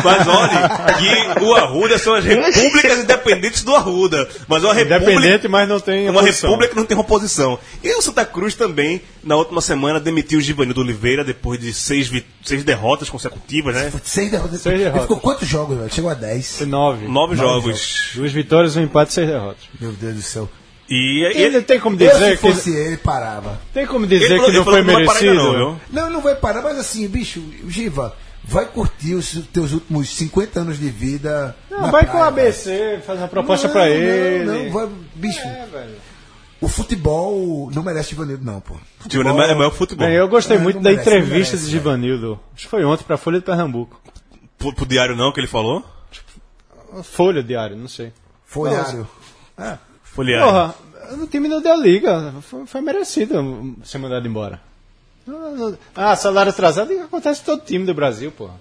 [0.04, 4.28] mas olha, que o Arruda são as repúblicas independentes do Arruda.
[4.48, 6.50] Mas é uma república, Independente, mas não tem uma oposição.
[6.50, 7.60] república que não tem oposição.
[7.84, 12.12] E o Santa Cruz também, na última semana, demitiu o Givanildo Oliveira depois de seis,
[12.44, 13.92] seis derrotas consecutivas, né?
[14.04, 14.62] Seis derrotas.
[14.62, 14.96] Seis derrotas.
[15.02, 15.94] Ele ficou quantos jogos, velho?
[15.94, 16.58] Chegou a 10.
[16.58, 17.08] Tem Nove.
[17.08, 18.12] Nove jogos.
[18.16, 19.64] Duas vitórias, um empate, seis derrotas.
[19.80, 20.50] Meu Deus do céu.
[20.90, 23.60] E Ele ele, tem como Eu, se dizer que fosse ele, parava.
[23.74, 25.34] tem como dizer ele que não foi que não ainda merecido.
[25.34, 25.82] não, viu?
[25.92, 28.16] Não, não vai parar, mas assim, bicho, Giva,
[28.48, 31.56] Vai curtir os teus últimos 50 anos de vida.
[31.72, 32.28] Não, vai com o praia.
[32.28, 34.46] ABC, faz uma proposta Não, pra não, ele.
[34.46, 35.40] Não, vai, bicho.
[35.40, 35.96] É, velho.
[36.62, 38.76] O futebol não merece Givanildo, não, pô.
[39.12, 40.06] É maior- é maior que futebol.
[40.06, 42.40] Bem, eu gostei É, muito não da merece, não entrevista merece, de Givanildo.
[42.54, 44.00] Acho que foi ontem pra Folha de Pernambuco.
[44.60, 45.84] Pro, pro diário não, que ele falou?
[47.02, 48.14] Folha diário, não sei.
[48.46, 49.08] Folhário.
[50.16, 50.46] Folheário.
[50.48, 50.76] Porra,
[51.24, 52.34] o time não deu liga.
[52.42, 54.60] Foi, foi merecido ser mandado embora.
[55.28, 58.54] Não, não- Ah, salário atrasado é que acontece em todo time do Brasil, porra.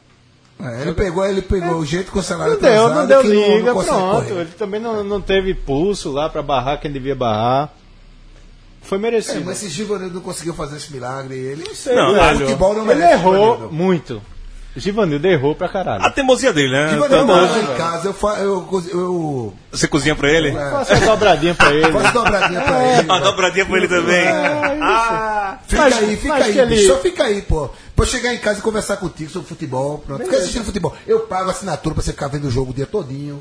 [0.60, 3.20] É, ele pegou, ele pegou o jeito com o salário Não deu, atrasado não deu
[3.22, 4.26] que não- liga, não pronto.
[4.28, 4.40] correr.
[4.40, 7.72] Ele também não, não teve pulso lá pra barrar quem devia barrar.
[8.82, 9.44] Foi É, merecido.
[9.44, 11.64] mas se Givanildo não conseguiu fazer esse milagre, ele.
[11.86, 12.38] Não, o velho.
[12.40, 13.72] futebol não Ele errou Givanildo.
[13.74, 14.22] muito.
[14.76, 16.04] Givanildo errou pra caralho.
[16.04, 16.90] A teimosia dele, né?
[16.90, 20.52] Givanildo mora lá em casa, eu, fa- eu, eu, Você cozinha pra ele?
[20.52, 21.84] Faça uma dobradinha pra ele.
[21.86, 23.02] eu faço dobradinha pra ele.
[23.08, 24.28] Uma dobradinha pra ele também.
[24.28, 27.70] Ah, Fica Mas- aí, fica aí, ele- só fica aí, pô.
[27.96, 30.24] Pra chegar em casa e conversar contigo sobre futebol, pronto.
[30.24, 30.92] Fica assistindo futebol.
[31.06, 33.40] Eu pago assinatura pra você ficar vendo o jogo o dia todinho.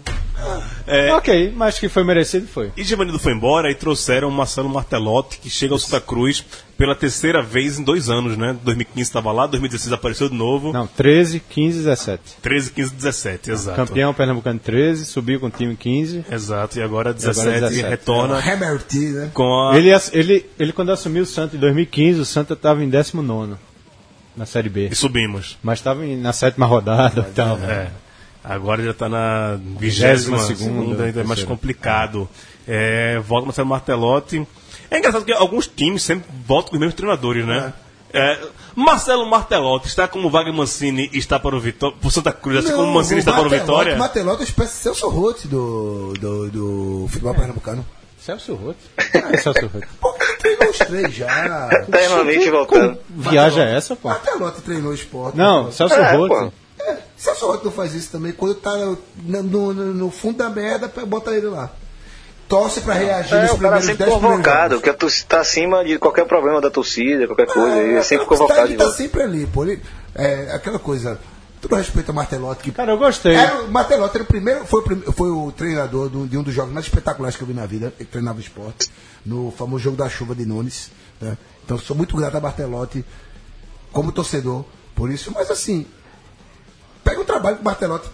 [0.86, 2.72] É, Ok, mas que foi merecido foi.
[2.78, 6.44] E Givanildo foi embora e trouxeram o Marcelo Martelotti, que chega ao Santa Cruz
[6.78, 8.56] pela terceira vez em dois anos, né?
[8.64, 10.72] 2015 estava lá, 2016 apareceu de novo.
[10.72, 12.22] Não, 13, 15, 17.
[12.42, 13.76] 13, 15, 17, exato.
[13.78, 16.23] Campeão pernambucano 13, subiu com o time 15.
[16.32, 17.90] Exato, e agora 17, 17.
[17.90, 19.32] retorna Hammer T, né?
[19.34, 19.78] com a.
[19.78, 23.56] Ele, ele, ele, quando assumiu o Santa em 2015, o Santa estava em 19
[24.36, 24.88] na Série B.
[24.88, 25.58] E subimos.
[25.62, 27.58] Mas estava na sétima rodada e tal.
[27.60, 27.90] É.
[28.44, 32.28] Agora já está na vigésima segunda, ainda é mais complicado.
[32.68, 34.46] É, volta Marcelo Martelotti.
[34.92, 37.74] É engraçado que alguns times sempre voltam com os mesmos treinadores, né?
[38.14, 38.40] É,
[38.76, 42.94] Marcelo Martelotti está como Wagner Mancini está para o Vitória, por Santa Cruz, assim como
[42.94, 43.96] Mancini está para o Vitória.
[43.96, 47.86] O Matelote é uma espécie de Celso Roth do, do, do futebol pernambucano.
[48.20, 48.78] Celso Roth.
[49.34, 49.84] É Celso Roth.
[50.00, 51.70] Pô, ele treinou os três já.
[51.88, 52.98] Eternamente voltando.
[53.10, 54.10] Viagem é essa, pô?
[54.10, 55.38] Matelote treinou o esporte.
[55.38, 56.30] Não, Celso É, Roth.
[56.30, 56.52] pô.
[56.82, 58.32] É, Celso Roth não faz isso também.
[58.32, 61.70] Quando tá no, no, no- no fundo da merda, bota ele lá.
[62.54, 65.26] Torce pra reagir É, nos o cara primeiros sempre 10 primeiros convocado, que a torcida
[65.28, 67.78] tá acima de qualquer problema da torcida, qualquer coisa.
[67.78, 69.64] Ele é sempre o convocado de tá sempre ali, pô.
[69.66, 69.82] Ele,
[70.14, 71.20] é, aquela coisa.
[71.60, 73.36] Todo respeito ao Martelotti, que Cara, eu gostei.
[73.36, 76.44] Era, o Martelotti era o primeiro, foi o, prim- foi o treinador do- de um
[76.44, 77.94] dos jogos mais espetaculares que eu vi na vida.
[77.98, 78.92] Ele treinava esporte,
[79.26, 80.92] no famoso jogo da chuva de Nunes.
[81.22, 81.38] né?
[81.64, 83.04] Então sou muito grato a Martelotti
[83.94, 85.32] como torcedor por isso.
[85.34, 85.88] Mas assim,
[87.04, 88.10] pega o trabalho que o Martelotti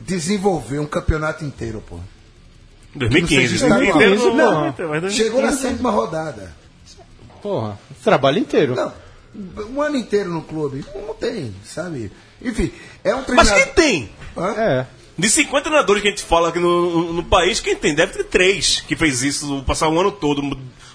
[0.00, 1.98] desenvolveu um campeonato inteiro, pô.
[2.94, 3.42] 2015.
[3.42, 4.34] Não sei se está Inteiro, igual.
[4.34, 4.88] não, Não.
[4.88, 6.52] mas dois- Chegou na sétima rodada.
[7.42, 8.74] Porra, trabalho inteiro.
[8.76, 8.92] Não,
[9.74, 10.84] um ano inteiro no clube.
[10.94, 12.12] Não tem, sabe?
[12.40, 12.70] Enfim,
[13.02, 13.54] é um Mas treinador.
[13.64, 14.10] quem tem?
[14.36, 14.50] Hã?
[14.56, 14.86] É.
[15.18, 17.94] De 50 treinadores que a gente fala aqui no, no país, quem tem?
[17.94, 20.42] Deve ter três que fez isso, passar o ano todo.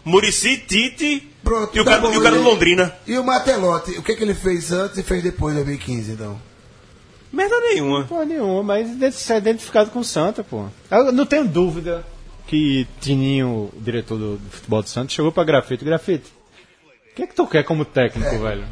[0.04, 2.94] Murici, Tite Pronto, e o tá cara, bom, e o cara do Londrina.
[3.06, 6.42] E o Martelotti, o que, que ele fez antes e fez depois de 2015, então?
[7.32, 8.04] Merda nenhuma.
[8.06, 10.66] Porra nenhuma, mas deve ser identificado com o Santa, pô.
[10.90, 12.06] Eu não tenho dúvida
[12.48, 15.84] que Tininho, o diretor do, do futebol do Santos, chegou pra Grafite.
[15.84, 16.32] Grafite,
[17.12, 18.64] o que é que tu quer como técnico, velho?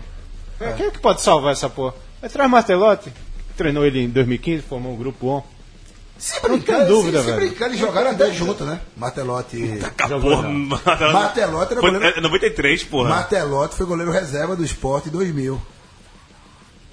[0.78, 1.94] Quem é que pode salvar essa porra?
[2.22, 3.12] Vai traz Martelotti,
[3.58, 5.44] treinou ele em 2015, formou um grupo on.
[6.18, 7.46] Se Não brincar, tenho dúvida, se, se velho.
[7.46, 8.80] brincar, eles jogaram até junto, né?
[8.96, 9.80] Martelotti.
[10.22, 10.48] Porra,
[11.12, 13.10] Martelotti era Foi goleiro- é 93, porra.
[13.10, 15.62] Martelotti foi goleiro reserva do esporte em 2000.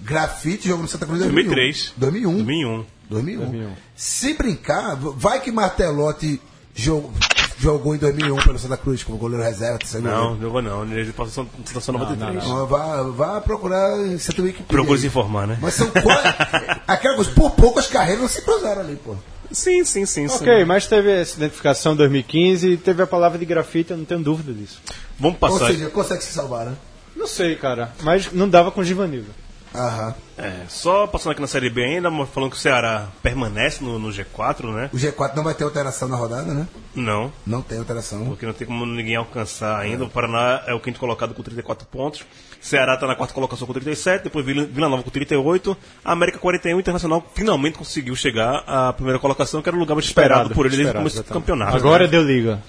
[0.03, 1.95] Grafite jogou no Santa Cruz em 2003.
[1.97, 2.33] 2001.
[2.45, 2.85] 2001.
[3.09, 3.38] 2001.
[3.51, 3.73] 2001.
[3.95, 6.41] Se brincar, vai que Martelotti
[6.75, 7.12] jogou,
[7.59, 9.79] jogou em 2001 pelo Santa Cruz como goleiro reserva.
[9.79, 10.43] terceiro Não, goleiro.
[10.43, 10.85] não vou não.
[10.99, 12.45] Ele passou situação 93.
[12.45, 14.67] Não, vá, vá procurar em Santa Wikipedia.
[14.69, 15.59] Procura se informar, né?
[15.61, 16.23] Mas são qua-
[16.88, 19.15] aquela coisa, por poucas carreiras não se cruzaram ali, pô.
[19.51, 20.27] Sim, sim, sim.
[20.29, 20.35] sim.
[20.35, 24.05] Ok, mas teve essa identificação em 2015 e teve a palavra de grafite, eu não
[24.07, 24.81] tenho dúvida disso.
[25.21, 25.67] Vamos Ou passar.
[25.67, 26.75] seja, consegue se salvar, né?
[27.15, 29.29] Não sei, cara, mas não dava com Givanildo.
[29.75, 30.15] Aham.
[30.37, 34.09] É, só passando aqui na Série B ainda, falando que o Ceará permanece no, no
[34.09, 34.91] G4, né?
[34.93, 36.67] O G4 não vai ter alteração na rodada, né?
[36.95, 38.25] Não, Não tem alteração.
[38.27, 40.05] porque não tem como ninguém alcançar ainda.
[40.05, 42.25] O Paraná é o quinto colocado com 34 pontos.
[42.61, 45.77] Ceará está na quarta colocação com 37, depois Vila, Nova com 38.
[46.05, 50.07] A América 41, Internacional finalmente conseguiu chegar à primeira colocação, que era o lugar mais
[50.07, 51.77] esperado, por ele desde o esperado, começo do campeonato.
[51.77, 52.63] Agora deu liga.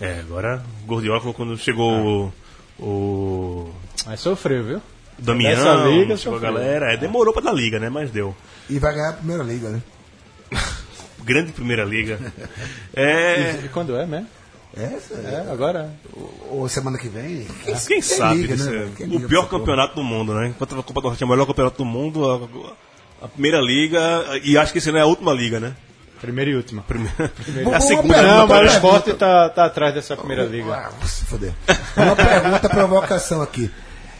[0.00, 2.32] É, agora Gordiola quando chegou
[2.78, 3.70] o, o
[4.06, 4.82] Mas sofreu, viu?
[5.18, 6.92] Damião, liga, chegou a galera.
[6.92, 7.88] É, demorou pra dar liga, né?
[7.88, 8.34] Mas deu.
[8.68, 9.82] E vai ganhar a primeira liga, né?
[11.24, 12.18] Grande primeira liga.
[12.96, 13.60] É.
[13.64, 14.26] E quando é, né?
[14.76, 15.90] Essa É, agora.
[16.50, 17.46] Ou semana que vem.
[17.86, 18.90] Quem sabe liga, né?
[18.96, 20.48] Quem O pior campeonato do mundo, né?
[20.48, 22.30] Enquanto a Copa do Norte é o melhor campeonato do mundo,
[23.20, 24.00] a, a primeira liga,
[24.42, 25.74] e acho que esse não é a última liga, né?
[26.20, 26.82] Primeira e última.
[26.82, 27.12] Primeira,
[27.70, 28.14] é a segunda.
[28.14, 28.72] pergunta, Não, mas o pergunta.
[28.74, 30.72] esporte tá, tá atrás dessa primeira liga.
[30.72, 31.52] Ah, se foder.
[31.96, 33.70] Uma pergunta, provocação aqui.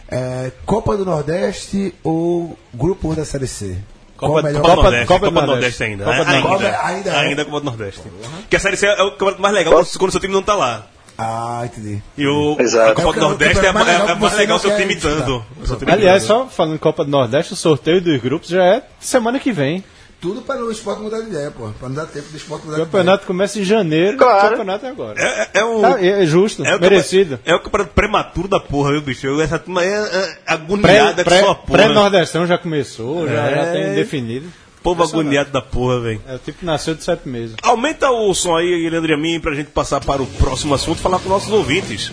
[0.09, 3.75] É, Copa do Nordeste ou Grupo 1 da Série C?
[4.17, 4.41] Copa?
[4.43, 5.79] Copa, Copa- do Nordeste, Copa Copa, do do Nordeste.
[5.79, 6.03] Nordeste ainda.
[6.05, 6.79] Copa do ainda, Nordeste.
[6.85, 7.15] Ainda é.
[7.17, 8.01] ainda Copa do Nordeste.
[8.49, 10.43] Que a Série C é o campeonato mais legal quando quando o seu time não
[10.43, 10.87] tá lá.
[11.17, 12.01] Ah, entendi.
[12.17, 12.91] E o, Exato.
[12.91, 14.75] a Copa do É Nordeste é, campeonato mais é- legal é que mais legal seu
[14.77, 15.45] time estando.
[15.87, 19.51] Aliás, só falando em Copa do Nordeste, o sorteio dos grupos já é semana que
[19.51, 19.83] vem.
[20.21, 21.69] Tudo para o esporte mudar de ideia, pô.
[21.79, 24.47] Para não dar tempo do esporte O mudar de campeonato começa em janeiro, Claro.
[24.47, 25.21] o campeonato é agora.
[25.21, 25.81] É, é o.
[25.81, 27.39] Tá, é justo, É o merecido.
[27.45, 29.39] É o campeonato prematuro da porra, viu, bicho?
[29.41, 31.77] Essa turma é, é Pré- agoniada que pré- só a porra.
[31.79, 33.55] Pré-Nordestão já começou, já, É.
[33.55, 34.47] já tem definido.
[34.81, 36.21] Povo agoniado da porra, velho.
[36.27, 37.55] É o tipo que nasceu de sete meses.
[37.63, 40.99] Aumenta o som aí, Leandro e a mim, pra gente passar para o próximo assunto
[40.99, 42.11] e falar com nossos ouvintes.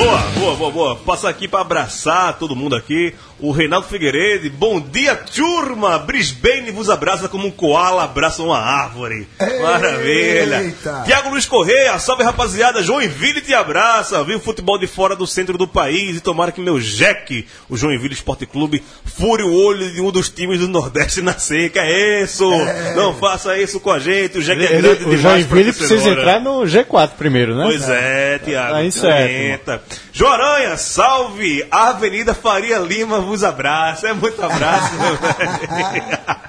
[0.00, 0.96] Boa, boa, boa, boa.
[0.96, 3.14] Passa aqui para abraçar todo mundo aqui.
[3.42, 4.50] O Reinaldo Figueiredo.
[4.50, 5.98] Bom dia, turma.
[5.98, 9.26] Brisbane vos abraça como um koala abraça uma árvore.
[9.40, 9.62] Eita.
[9.62, 10.74] Maravilha.
[11.06, 12.82] Tiago Luiz Correia, salve rapaziada.
[12.82, 14.22] Joinville te abraça.
[14.24, 18.12] Viu futebol de fora do centro do país e tomara que meu Jack, o Joinville
[18.12, 21.80] Esporte Clube, fure o olho de um dos times do Nordeste na seca.
[21.80, 22.50] É isso.
[22.94, 24.36] Não faça isso com a gente.
[24.36, 27.64] O Jack é Ele- grande o demais Joinville pra precisa entrar no G4 primeiro, né?
[27.64, 28.74] Pois é, Tiago.
[28.74, 29.82] Aí certo, Eita.
[30.12, 31.64] João Aranha, salve!
[31.70, 34.08] Avenida Faria Lima vos abraça.
[34.08, 36.18] É muito abraço, meu velho.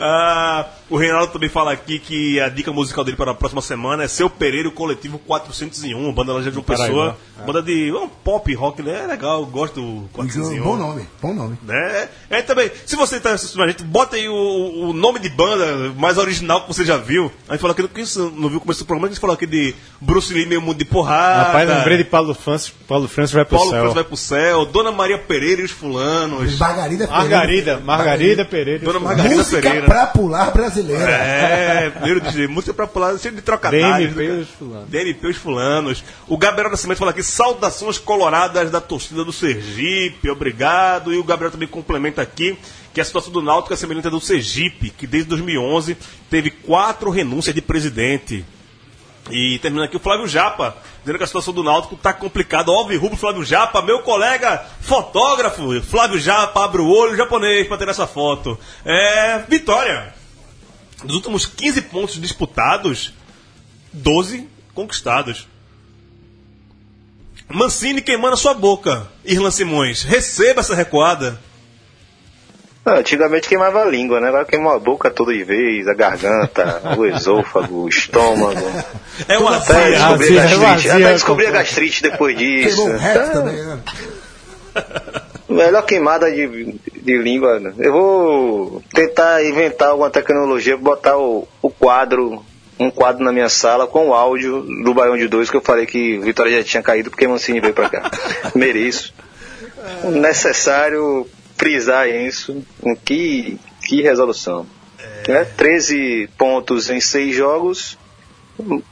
[0.00, 4.04] Ah, o Reinaldo também fala aqui que a dica musical dele para a próxima semana
[4.04, 6.86] é Seu Pereira, o Coletivo 401, banda lá de Paraíba.
[6.86, 7.16] Pessoa.
[7.46, 9.02] Banda de um pop rock, né?
[9.04, 10.62] É legal, gosto do 401.
[10.62, 11.56] Bom nome, bom nome.
[11.62, 12.08] né?
[12.28, 15.92] É também, se você está assistindo a gente, bota aí o, o nome de banda
[15.96, 17.30] mais original que você já viu.
[17.48, 19.34] A gente falou aqui, que isso não viu o começo do programa, a gente falou
[19.34, 21.44] aqui de Bruce Lee, meio mundo de porrada.
[21.44, 22.72] Rapaz, lembrei de Paulo Francis.
[22.86, 23.80] Paulo Francis vai pro Paulo céu.
[23.80, 26.58] França vai pro céu, Dona Maria Pereira e os fulanos.
[26.58, 27.28] Margarida Pereira.
[27.28, 28.84] Margarida, Margarida Pereira.
[28.84, 29.86] Dona Margarida Música Pereira.
[29.86, 31.10] pra pular brasileira.
[31.10, 34.14] É, primeiro de música pra pular, cheio de trocadilhos.
[34.14, 34.40] DMP né?
[34.40, 34.88] os fulanos.
[34.88, 36.04] DNP os fulanos.
[36.26, 41.12] O Gabriel Nascimento fala aqui, saudações coloradas da torcida do Sergipe, obrigado.
[41.12, 42.58] E o Gabriel também complementa aqui
[42.92, 45.96] que a situação do Náutico é semelhante à do Sergipe, que desde 2011
[46.28, 48.44] teve quatro renúncias de presidente.
[49.30, 52.70] E terminando aqui o Flávio Japa, dizendo que a situação do Náutico tá complicada.
[52.70, 57.88] Óbvio, rubro Flávio Japa, meu colega fotógrafo, Flávio Japa, abre o olho japonês para ter
[57.88, 58.58] essa foto.
[58.84, 60.14] É, vitória.
[61.04, 63.12] Dos últimos 15 pontos disputados,
[63.92, 65.46] 12 conquistados.
[67.48, 69.08] Mancini queimando a sua boca.
[69.24, 71.40] Irlan Simões, receba essa recuada.
[72.96, 74.28] Antigamente queimava a língua, né?
[74.28, 78.60] Agora queimou a boca toda de vez, a garganta, o esôfago, o estômago.
[79.28, 80.64] É uma Até descobrir a gastrite.
[80.64, 81.52] azia, Até descobrir a completo.
[81.52, 82.76] gastrite depois disso.
[82.76, 83.30] Queimou o reto Tá.
[83.32, 83.78] também, né?
[85.48, 87.58] Melhor queimada de, de língua.
[87.58, 87.72] né?
[87.78, 92.44] Eu vou tentar inventar alguma tecnologia, botar o, o quadro,
[92.78, 95.86] um quadro na minha sala com o áudio do Baião de Dois, que eu falei
[95.86, 98.10] que Vitória já tinha caído porque Mancini veio pra cá.
[98.54, 99.12] Mereço.
[100.04, 101.26] Necessário
[101.58, 102.64] frisar isso.
[103.04, 104.66] Que, que resolução.
[105.28, 105.44] Né?
[105.44, 107.98] 13 pontos em 6 jogos,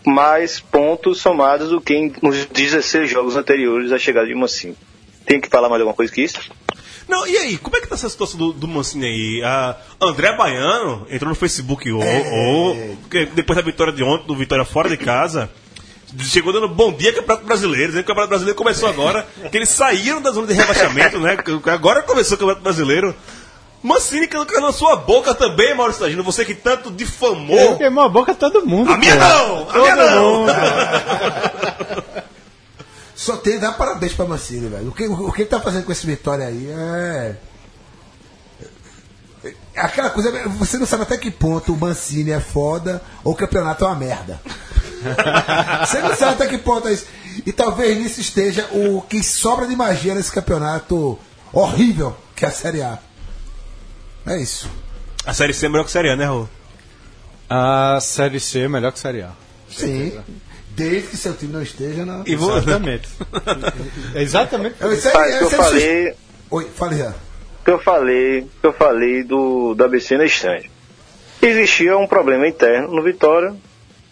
[0.05, 4.77] mais pontos somados do que em- nos 16 jogos anteriores à chegada de Mancini.
[5.25, 6.39] Tem que falar mais alguma coisa que isso?
[7.09, 9.43] Não, e aí, como é que tá essa situação do, do Mancini aí?
[9.45, 14.37] A André Baiano entrou no Facebook o- o- porque depois da vitória de ontem, do
[14.37, 15.49] Vitória fora de casa,
[16.25, 19.69] chegou dando bom dia Campeonato Brasileiro, dizendo que o Campeonato Brasileiro começou agora, que eles
[19.69, 21.37] saíram da zona de rebaixamento, né?
[21.37, 23.15] que Agora começou o Campeonato Brasileiro.
[23.83, 27.77] Mancini colocando na sua boca também, Maurício Tagino, você que tanto Ele difamou.
[27.77, 28.91] queimou a boca todo mundo.
[28.91, 29.63] A minha não!
[29.63, 30.41] A Todo minha não!
[30.41, 30.53] mundo.
[33.15, 34.89] Só tem que dar parabéns pra Mancini, velho.
[34.89, 37.37] O que, o que ele tá fazendo com esse Vitória aí é.
[39.45, 43.37] é Aquela coisa, você não sabe até que ponto o Mancini é foda ou o
[43.37, 44.41] campeonato é uma merda.
[45.87, 47.07] Você não sabe até que ponto é isso.
[47.45, 51.19] E talvez nisso esteja o que sobra de magia nesse campeonato
[51.53, 52.99] horrível que é a Série A.
[54.27, 54.69] É isso.
[55.25, 56.49] A Série C é melhor que a Série A, né, Raul?
[57.49, 59.31] A Série C é melhor que a Série A.
[59.71, 60.19] Sim.
[60.71, 62.23] Desde que seu time não esteja na.
[62.27, 62.57] E vou...
[62.59, 63.09] Exatamente.
[64.15, 64.75] É exatamente.
[64.81, 66.15] Eu, isso aí- Faz o que eu falei,
[66.51, 67.15] Oi, fale já.
[67.65, 70.71] que eu falei, que eu falei do, do ABC na estande.
[71.41, 73.55] Existia um problema interno no Vitória,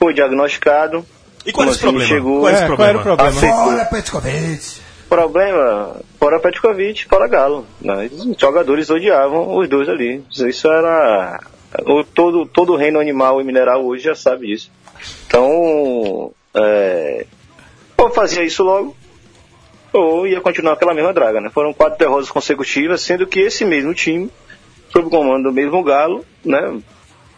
[0.05, 1.05] foi diagnosticado.
[1.46, 2.09] E qual é Mancini problema?
[2.09, 3.32] Chegou, Qual é esse É, qual era o problema?
[3.32, 3.64] problema?
[3.64, 4.80] Fora Petkovic.
[5.09, 7.66] Problema, fora Petkovic, fora Galo.
[7.80, 8.11] Né?
[8.12, 10.22] Os jogadores odiavam os dois ali.
[10.30, 11.40] Isso era.
[11.86, 14.70] O, todo, todo reino animal e mineral hoje já sabe disso.
[15.26, 17.26] Então, é,
[17.96, 18.96] ou fazia isso logo,
[19.92, 21.40] ou ia continuar aquela mesma draga.
[21.40, 21.50] Né?
[21.50, 24.30] Foram quatro derrotas consecutivas, sendo que esse mesmo time,
[24.92, 26.78] sob o comando do mesmo Galo, né,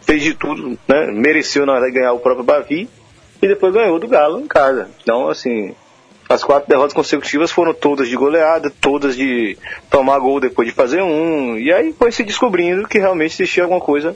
[0.07, 2.89] fez de tudo, né, mereceu na verdade ganhar o próprio Bavi,
[3.41, 4.89] e depois ganhou do Galo em casa.
[5.03, 5.75] Então, assim,
[6.27, 9.57] as quatro derrotas consecutivas foram todas de goleada, todas de
[9.89, 13.81] tomar gol depois de fazer um, e aí foi se descobrindo que realmente existia alguma
[13.81, 14.15] coisa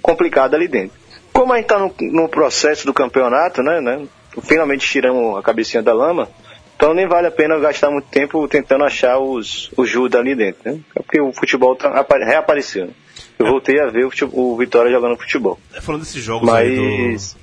[0.00, 0.96] complicada ali dentro.
[1.32, 4.06] Como a gente está no, no processo do campeonato, né, né,
[4.42, 6.28] finalmente tiramos a cabecinha da lama,
[6.76, 10.60] então nem vale a pena gastar muito tempo tentando achar os, os Judas ali dentro,
[10.64, 10.80] né?
[10.94, 12.90] Porque o futebol tá, apare- reapareceu.
[13.38, 15.58] Eu voltei a ver o, o Vitória jogando futebol.
[15.72, 17.36] É, Falando desses jogos aí do, Mas.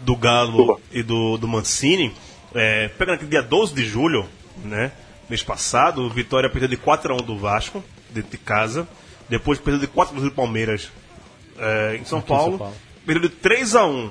[0.00, 0.80] do Galo Desculpa.
[0.92, 2.12] e do, do Mancini,
[2.54, 4.26] é, pegando aquele dia 12 de julho,
[4.64, 4.92] né?
[5.28, 8.86] Mês passado, o Vitória perdeu de 4x1 do Vasco, dentro de casa.
[9.28, 10.90] Depois perdeu de 4x2 do Palmeiras
[11.58, 12.50] é, em São Aqui em Paulo.
[12.50, 12.74] São Paulo.
[13.04, 14.10] Perdeu de 3x1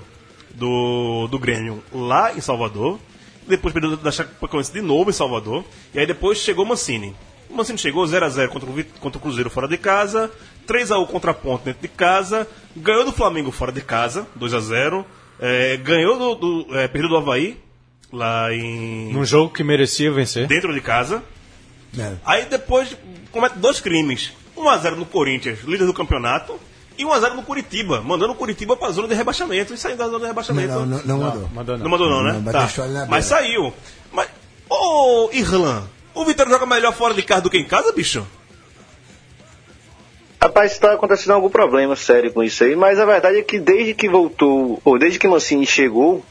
[0.54, 3.00] do, do Grêmio lá em Salvador.
[3.48, 5.64] Depois perdeu da Chapecoense de novo em Salvador.
[5.94, 7.16] E aí depois chegou o Mancini.
[7.50, 10.32] O Mancini chegou 0x0 contra, o contra o Cruzeiro fora de casa.
[10.66, 12.48] 3x1 contra a Ponte dentro de casa.
[12.76, 15.06] Ganhou do Flamengo fora de casa, 2x0.
[15.40, 16.36] É, ganhou do,
[16.66, 17.58] do é, perdeu do Havaí,
[18.12, 19.12] lá em.
[19.14, 20.48] Num jogo que merecia vencer.
[20.48, 21.24] dentro de casa.
[21.98, 22.14] É.
[22.26, 22.96] Aí depois
[23.32, 24.32] comete dois crimes.
[24.58, 26.58] 1x0 no Corinthians, líder do campeonato.
[26.98, 30.20] E 1x0 no Curitiba, mandando o Curitiba pra zona de rebaixamento e saindo da zona
[30.20, 30.70] de rebaixamento.
[30.74, 31.50] Não, não, não mandou.
[31.54, 31.92] Mandou Não não.
[31.92, 32.32] mandou não, né?
[32.34, 33.06] Não, mas Tá.
[33.10, 33.74] Mas saiu.
[34.14, 34.30] Mas,
[34.70, 38.26] ô Irlan, o Vitória joga melhor fora de casa do que em casa, bicho?
[40.46, 43.96] Rapaz, está acontecendo algum problema sério com isso aí, mas a verdade é que desde
[43.96, 46.24] que voltou, ou desde que Mancini chegou,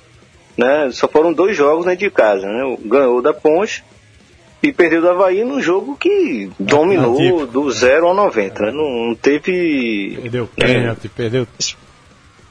[0.57, 2.77] né, só foram dois jogos dentro de casa, né?
[2.85, 3.83] Ganhou da Ponte
[4.63, 8.71] e perdeu do Havaí num jogo que dominou do 0 ao 90, né?
[8.71, 10.17] Não, teve.
[10.23, 11.45] Perdeu pênalti, perdeu.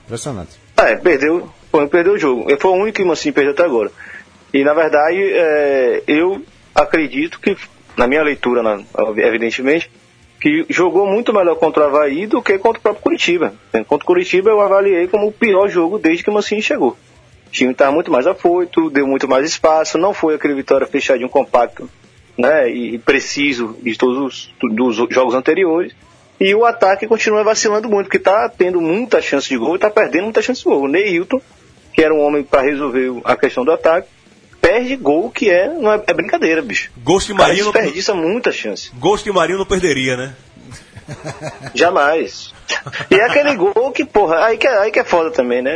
[0.06, 0.60] Impressionante.
[0.76, 2.46] É, perdeu, foi, perdeu o jogo.
[2.60, 3.90] Foi o único que Mancini perdeu até agora.
[4.54, 6.44] E na verdade, é, eu
[6.76, 7.56] acredito que,
[7.96, 8.82] na minha leitura, na-
[9.16, 9.90] evidentemente,
[10.44, 13.54] que jogou muito melhor contra o Havaí do que contra o próprio Curitiba.
[13.88, 16.98] Contra o Curitiba eu avaliei como o pior jogo desde que o Mancini chegou.
[17.48, 21.30] O time estava muito mais afoito, deu muito mais espaço, não foi aquele vitória fechadinho
[21.30, 21.90] compacto
[22.38, 25.96] né, e preciso de todos os dos jogos anteriores.
[26.38, 29.90] E o ataque continua vacilando muito, porque está tendo muita chance de gol e está
[29.90, 30.82] perdendo muita chance de gol.
[30.82, 31.40] O Neilton,
[31.94, 34.10] que era um homem para resolver a questão do ataque,
[34.64, 36.90] perde gol que é, não é, é brincadeira, bicho.
[37.04, 38.90] Gosto cara Marinho, não, desperdiça muita chance.
[38.98, 40.34] gosto de Marinho não perderia, né?
[41.76, 42.54] Jamais.
[43.12, 45.72] E é aquele gol que, porra, aí que, é- aí que é foda também, né?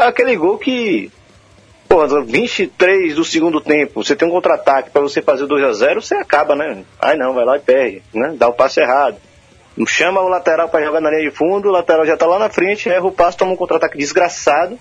[0.00, 1.10] Aquele gol que,
[1.86, 6.00] porra, 23 do segundo tempo, você tem um contra-ataque pra você fazer 2 a 0
[6.02, 6.82] você acaba, né?
[7.00, 8.34] Ai não, vai lá e perde, né?
[8.38, 9.16] Dá o passe errado.
[9.86, 12.48] Chama o lateral pra jogar na linha de fundo, o lateral já tá lá na
[12.48, 14.78] frente, erra o passe, toma um contra-ataque desgraçado.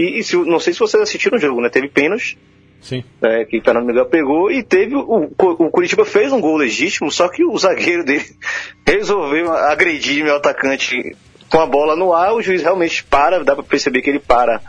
[0.00, 1.68] E, e se, não sei se vocês assistiram o jogo, né?
[1.68, 2.38] Teve pênalti,
[2.80, 3.04] Sim.
[3.20, 7.12] né, que o Fernando Miguel pegou e teve o, o Curitiba fez um gol legítimo,
[7.12, 8.24] só que o zagueiro dele
[8.86, 11.14] resolveu agredir meu atacante
[11.50, 14.62] com a bola no ar, o juiz realmente para, dá para perceber que ele para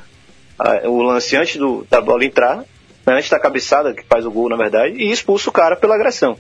[0.59, 2.65] ah, o lance antes do, da bola entrar, né,
[3.15, 6.38] antes da cabeçada que faz o gol na verdade, e expulsa o cara pela agressão.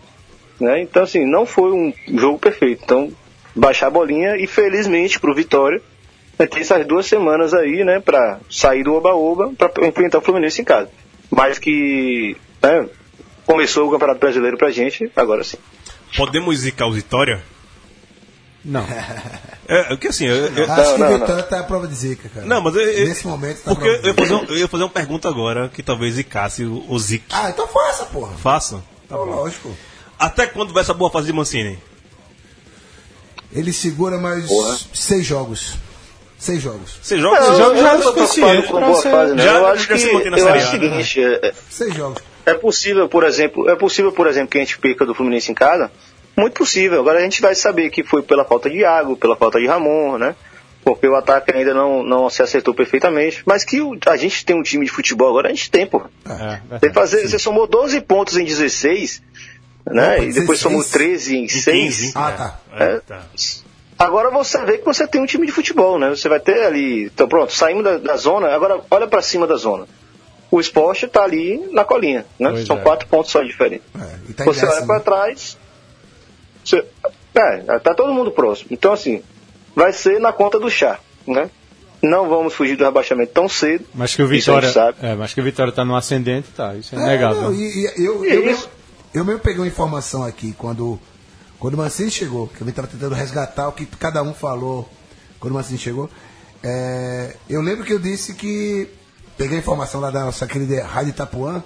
[0.59, 0.81] Né?
[0.81, 2.83] Então assim, não foi um jogo perfeito.
[2.83, 3.09] Então,
[3.55, 5.81] baixar a bolinha e felizmente pro Vitória
[6.41, 10.61] né, tem essas duas semanas aí, né, para sair do oba-oba para enfrentar o Fluminense
[10.61, 10.89] em casa.
[11.29, 12.87] Mas que né,
[13.45, 15.57] começou o Campeonato Brasileiro pra gente, agora sim.
[16.17, 17.41] Podemos zicar o Vitória?
[18.63, 18.85] Não.
[19.67, 21.19] É, é que assim, eu, eu- Acho que não, o não.
[21.19, 22.45] Vitória tá a prova de zica, cara.
[22.45, 24.51] não, mas eu, eu- Nesse momento tá a porque eu prova ia, de fazer zica.
[24.51, 27.23] um- eu ia fazer uma pergunta agora que talvez zicasse o, o Zic.
[27.31, 28.33] Ah, então faça, porra.
[28.37, 28.83] Faça.
[29.05, 29.71] Então, lógico.
[30.19, 31.79] Até quando vai essa boa fase de Mancini?
[33.53, 34.77] Ele segura mais Porra.
[34.93, 35.75] seis jogos.
[36.41, 36.97] Seis jogos.
[36.99, 37.39] Você joga?
[37.39, 37.81] Não, joga?
[37.81, 39.43] já eu é suficiente com boa ser- fase, não.
[39.43, 40.59] Já eu acho que eu acho o né?
[40.61, 42.23] seguinte, é, Seis jogos.
[42.47, 45.53] é possível, por exemplo, é possível, por exemplo, que a gente perca do Fluminense em
[45.53, 45.91] casa?
[46.35, 46.99] Muito possível.
[46.99, 50.17] Agora a gente vai saber que foi pela falta de Iago, pela falta de Ramon,
[50.17, 50.35] né?
[50.83, 53.43] Porque o ataque ainda não, não se acertou perfeitamente.
[53.45, 56.01] Mas que o- a gente tem um time de futebol agora, a gente tem, pô.
[56.27, 56.93] É, Você, verdade.
[56.95, 59.21] fazer, você somou 12 pontos em 16,
[59.85, 60.17] né?
[60.17, 60.59] Não, e depois 16.
[60.59, 62.15] somou 13 em 6.
[62.15, 62.59] Ah, tá.
[62.83, 63.21] É, tá.
[64.03, 66.09] Agora você vê que você tem um time de futebol, né?
[66.09, 67.05] Você vai ter ali.
[67.05, 69.85] Então pronto, saímos da, da zona, agora olha pra cima da zona.
[70.49, 72.49] O esporte tá ali na colinha, né?
[72.49, 72.81] Pois São é.
[72.81, 73.85] quatro pontos só diferentes.
[73.95, 74.87] É, tá você olha décimo.
[74.87, 75.57] pra trás.
[76.63, 76.83] Você,
[77.35, 78.69] é, tá todo mundo próximo.
[78.71, 79.21] Então assim,
[79.75, 81.49] vai ser na conta do chá, né?
[82.01, 83.85] Não vamos fugir do rebaixamento tão cedo.
[83.93, 84.69] Mas que o Vitória.
[84.71, 84.97] sabe.
[85.03, 86.73] É, mas que o Vitória tá no ascendente, tá.
[86.73, 87.41] Isso é É, inegável.
[87.43, 88.41] não, e, e eu, eu, Isso.
[88.45, 88.69] mesmo,
[89.13, 90.99] eu mesmo peguei uma informação aqui quando,
[91.61, 94.89] quando o Mancini chegou, que eu estava tentando resgatar o que cada um falou
[95.39, 96.09] quando o Mancini chegou.
[96.63, 98.89] É, eu lembro que eu disse que.
[99.37, 101.63] Peguei a informação lá da nossa querida Rádio Itapuã,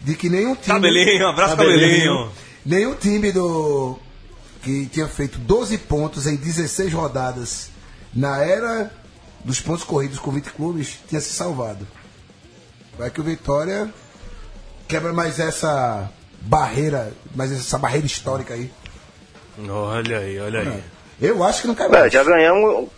[0.00, 0.74] de que nenhum time.
[0.74, 2.30] Cabelinho, abraço, Cabelinho.
[2.64, 3.98] Nenhum time do.
[4.62, 7.70] que tinha feito 12 pontos em 16 rodadas
[8.14, 8.92] na era
[9.44, 11.84] dos pontos corridos com 20 clubes tinha se salvado.
[12.96, 13.92] Vai que o Vitória
[14.86, 16.08] quebra mais essa
[16.40, 18.70] barreira, mais essa barreira histórica aí.
[19.68, 20.82] Olha aí, olha aí.
[21.20, 22.06] Eu acho que não quebra.
[22.06, 22.88] É, já ganhamos.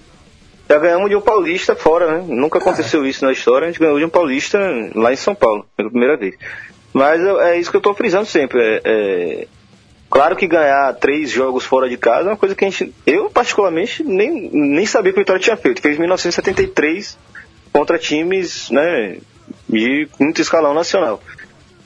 [0.68, 2.24] Já ganhamos de um paulista fora, né?
[2.26, 4.58] Nunca aconteceu isso na história, a gente ganhou de um paulista
[4.94, 6.34] lá em São Paulo, pela primeira vez.
[6.92, 8.62] Mas eu- é isso que eu tô frisando sempre.
[8.62, 9.46] É, é,
[10.08, 12.94] claro que ganhar três jogos fora de casa é uma coisa que a gente.
[13.06, 15.82] Eu, particularmente, nem, nem sabia que o Vitória tinha feito.
[15.82, 17.18] Fez em 1973
[17.70, 19.18] contra times né,
[19.68, 21.20] de quinto escalão nacional.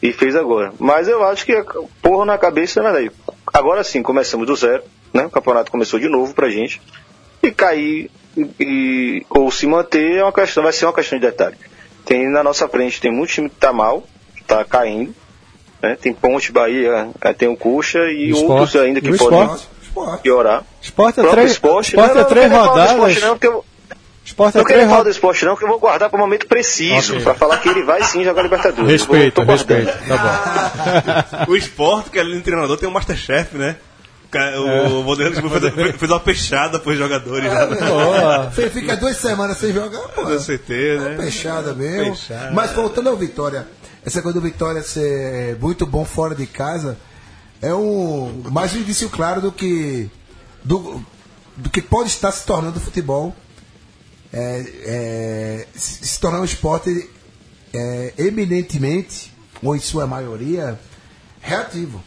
[0.03, 0.73] E fez agora.
[0.79, 1.65] Mas eu acho que a
[2.01, 3.11] porra na cabeça, né?
[3.53, 4.83] Agora sim, começamos do zero,
[5.13, 5.27] né?
[5.27, 6.81] O campeonato começou de novo pra gente.
[7.43, 8.11] E cair
[8.61, 11.57] e, ou se manter é uma questão, vai ser uma questão de detalhe.
[12.05, 14.05] Tem na nossa frente, tem muito time que tá mal,
[14.47, 15.15] tá caindo.
[15.83, 15.97] Né?
[16.01, 19.63] Tem Ponte, Bahia, eh, tem o Cuxa e O outros ainda que E podem Sport.
[19.83, 20.23] Esporte.
[20.23, 20.65] piorar.
[20.83, 22.91] Esporte é três, esporte, esporte não, é três rodadas.
[22.93, 23.65] esporte, não, porque eu,
[24.29, 26.21] Esporte é não quero três falar do esporte não, que eu vou guardar para o
[26.21, 27.25] momento preciso, Ok.
[27.25, 28.91] pra falar que ele vai sim jogar Libertadores.
[28.91, 29.93] Respeito, respeito.
[30.07, 30.17] Tá
[31.47, 31.47] bom.
[31.53, 33.77] O esporte, que ali no treinador, tem um Masterchef, né?
[34.91, 37.51] O Vanderlei Lisboa fez, fez uma peixada pros jogadores
[37.89, 38.51] Boa.
[38.51, 40.23] Você fica duas semanas sem jogar, pô.
[40.25, 41.17] do CT, né?
[41.19, 42.15] Fechada mesmo.
[42.15, 42.51] Fechada.
[42.51, 43.67] Mas voltando ao Vitória,
[44.05, 46.99] essa coisa do Vitória ser muito bom fora de casa
[47.63, 50.11] é um mais um indício claro do que
[50.63, 51.03] do,
[51.57, 53.35] do que pode estar se tornando o futebol.
[54.33, 57.09] É, é, se tornar um esporte
[57.73, 60.79] é, eminentemente, ou em sua maioria,
[61.41, 62.03] reativo.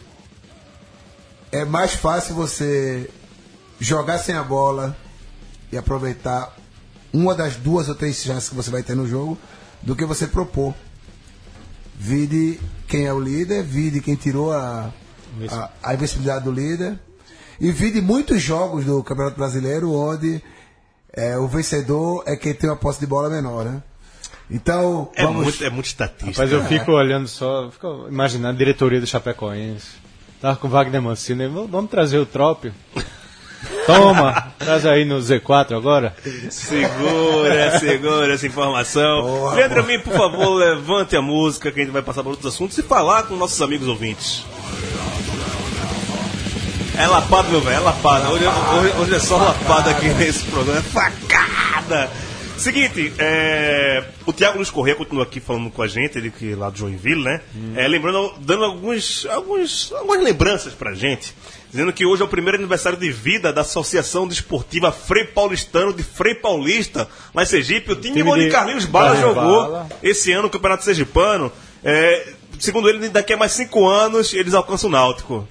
[1.50, 3.10] É mais fácil você
[3.78, 4.96] jogar sem a bola
[5.70, 6.56] e aproveitar
[7.12, 9.36] uma das duas ou três chances que você vai ter no jogo
[9.82, 10.74] do que você propor.
[11.98, 12.58] Vide
[12.88, 14.92] quem é o líder, vide quem tirou a,
[15.50, 16.98] a, a invencibilidade do líder.
[17.60, 20.42] E vide muitos jogos do Campeonato Brasileiro onde
[21.14, 23.82] é, o vencedor é quem tem uma posse de bola menor, né?
[24.50, 25.44] Então, É vamos.
[25.44, 26.42] muito, é muito estatística.
[26.42, 29.88] Mas eu fico olhando só, fico imaginando a diretoria do Chapecoense.
[30.40, 32.74] Tava com o Wagner Mancini, vamos vamos trazer o Trópio.
[33.86, 36.14] Toma, traz aí no Z4 agora.
[36.50, 39.54] Segura, segura essa informação.
[39.54, 42.76] Leandro Amin, por favor, levante a música que a gente vai passar para outros assuntos
[42.78, 44.44] e falar com nossos amigos ouvintes.
[46.98, 48.28] É lapada, meu velho, é lapada.
[48.30, 50.78] Hoje, hoje- hoje é só lapada aqui nesse programa.
[50.78, 52.10] É facada!
[52.58, 56.54] Seguinte, é, o Thiago Luiz Corrêa continua aqui falando com a gente, ele que é
[56.54, 57.40] lá do Joinville, né?
[57.74, 61.34] É, lembrando, dando alguns, alguns, algumas lembranças pra gente.
[61.72, 66.02] Dizendo que hoje é o primeiro aniversário de vida da Associação Desportiva Frei Paulistano de
[66.04, 67.92] Frei Paulista, lá em Sergipe.
[67.92, 69.88] O time, Time onde de Carlinhos Bala jogou Bala.
[70.02, 71.50] esse ano o Campeonato Sergipano.
[71.82, 72.28] É,
[72.60, 75.48] segundo ele, daqui a mais cinco anos eles alcançam o Náutico.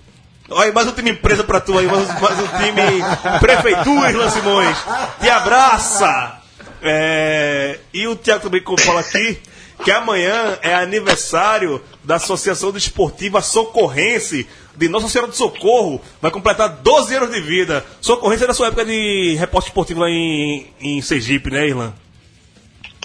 [0.53, 4.77] Olha, mais um time empresa pra tu aí, mais, mais um time prefeitura, Irlan Simões.
[5.21, 6.41] Te abraça!
[6.81, 9.39] É, e o Tiago também fala aqui
[9.83, 14.45] que amanhã é aniversário da Associação Desportiva Socorrense
[14.75, 16.01] de Nossa Senhora do Socorro.
[16.21, 17.85] Vai completar 12 anos de vida.
[18.01, 21.93] Socorrense era a sua época de repórter esportivo lá em, em Sergipe, né, Irlan?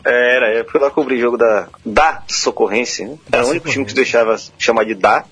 [0.04, 3.16] Era, eu fui lá cobrir jogo da, da Socorrense, né?
[3.30, 5.24] Era o único time que se deixava chamar de da.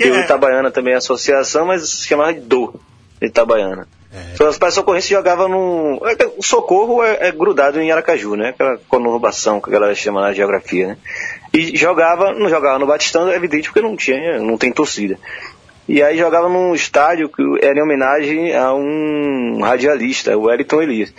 [0.00, 2.74] Que E o é- Itabaiana também é associação, mas se chamava de do
[3.20, 3.86] Itabaiana.
[4.32, 6.00] Então, as pais Socorrense jogavam no.
[6.06, 8.48] é O socorro é, é grudado em Aracaju, né?
[8.48, 10.96] Aquela conurbação que a galera chama na geografia, né?
[11.52, 15.18] E jogava, não jogava no Batistão, é evidente, porque não tinha, não tem torcida.
[15.86, 21.12] E aí jogava num estádio que era em homenagem a um radialista, o Wellington Elias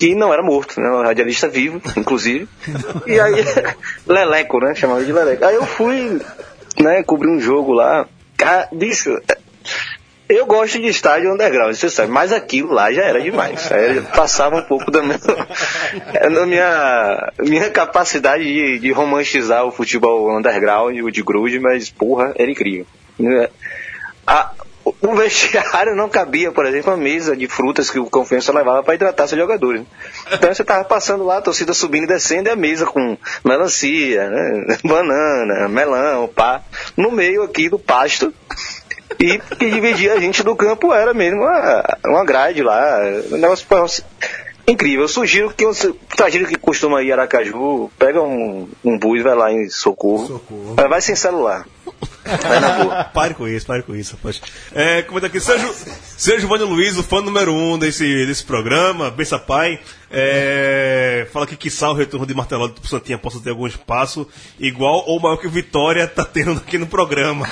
[0.00, 0.88] que não era morto, né?
[0.90, 2.48] Um radialista vivo, inclusive.
[3.06, 3.44] E aí,
[4.08, 4.74] Leleco, né?
[4.74, 5.44] Chamava de Leleco.
[5.44, 6.18] Aí eu fui,
[6.78, 8.06] né, cobrir um jogo lá.
[8.72, 9.18] Bicho,
[10.28, 13.68] eu gosto de estádio underground, você sabe, mas aquilo lá já era demais.
[14.14, 15.18] Passava um pouco da minha,
[16.46, 22.50] minha, minha capacidade de, de romantizar o futebol underground, o de grude, mas porra, era
[22.50, 22.86] incrível.
[24.26, 24.52] A,
[25.02, 28.94] o vestiário não cabia, por exemplo, a mesa de frutas que o Confiança levava para
[28.94, 29.82] hidratar seus jogadores.
[30.32, 34.28] Então você tava passando lá, a torcida subindo e descendo, e a mesa com melancia,
[34.28, 36.62] né, banana, melão, pá,
[36.96, 38.32] no meio aqui do pasto.
[39.18, 43.00] E que dividia a gente do campo era mesmo uma, uma grade lá.
[43.30, 43.66] Um negócio
[44.70, 45.02] incrível.
[45.02, 49.34] Eu sugiro que você, pra gente que costuma ir Aracaju, pega um, um bus, vai
[49.34, 50.26] lá em Socorro.
[50.26, 50.74] Socorro.
[50.88, 51.66] Vai sem celular.
[52.24, 53.04] Vai na boa.
[53.04, 54.40] Pare com isso, pare com isso, rapaz.
[54.72, 55.74] É, comenta aqui, Sérgio,
[56.16, 59.80] Sérgio Vânia Luiz, o fã número um desse, desse programa, Bença Pai,
[60.10, 64.26] é, fala que quiçá o retorno de Martelado pro Santinha possa ter algum espaço
[64.58, 67.46] igual ou maior que o Vitória tá tendo aqui no programa.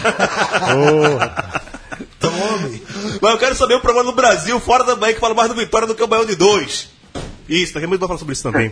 [2.21, 2.83] Tome.
[3.21, 5.55] Mas eu quero saber o programa no Brasil, fora da Bahia, que fala mais do
[5.55, 6.98] Vitória do que o Baião de dois.
[7.49, 8.71] Isso, daqui a pouco vai falar sobre isso também.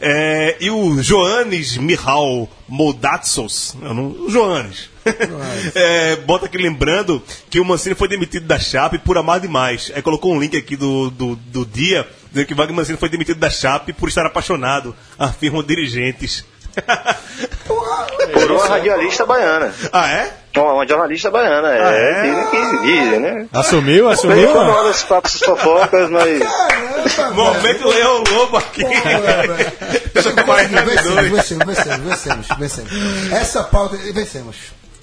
[0.00, 4.90] É, e o Joanes Mihal Moldatsos, eu não, o Joanes,
[5.74, 9.92] é, bota aqui lembrando que o Mancini foi demitido da Chape por amar demais.
[9.94, 13.38] Aí colocou um link aqui do, do, do dia, dizendo que Wagner Mancini foi demitido
[13.38, 16.44] da Chape por estar apaixonado, afirmam dirigentes.
[18.32, 19.72] Por uma radialista baiana.
[19.92, 20.32] ah, é?
[20.56, 21.68] Uma, uma jornalista baiana.
[21.68, 22.22] Ah, é, é?
[22.22, 23.46] dizem que dizem, né?
[23.52, 24.54] Assumiu, assumiu?
[24.54, 24.72] mano?
[24.72, 26.38] uma desses papos fofocas, mas.
[27.14, 28.82] Caramba, Momento Leão Lobo aqui.
[30.14, 33.32] Deixa eu tomar Vencemos, vencemos, vencemos, vencemos, vencemos.
[33.32, 34.56] Essa pauta, vencemos.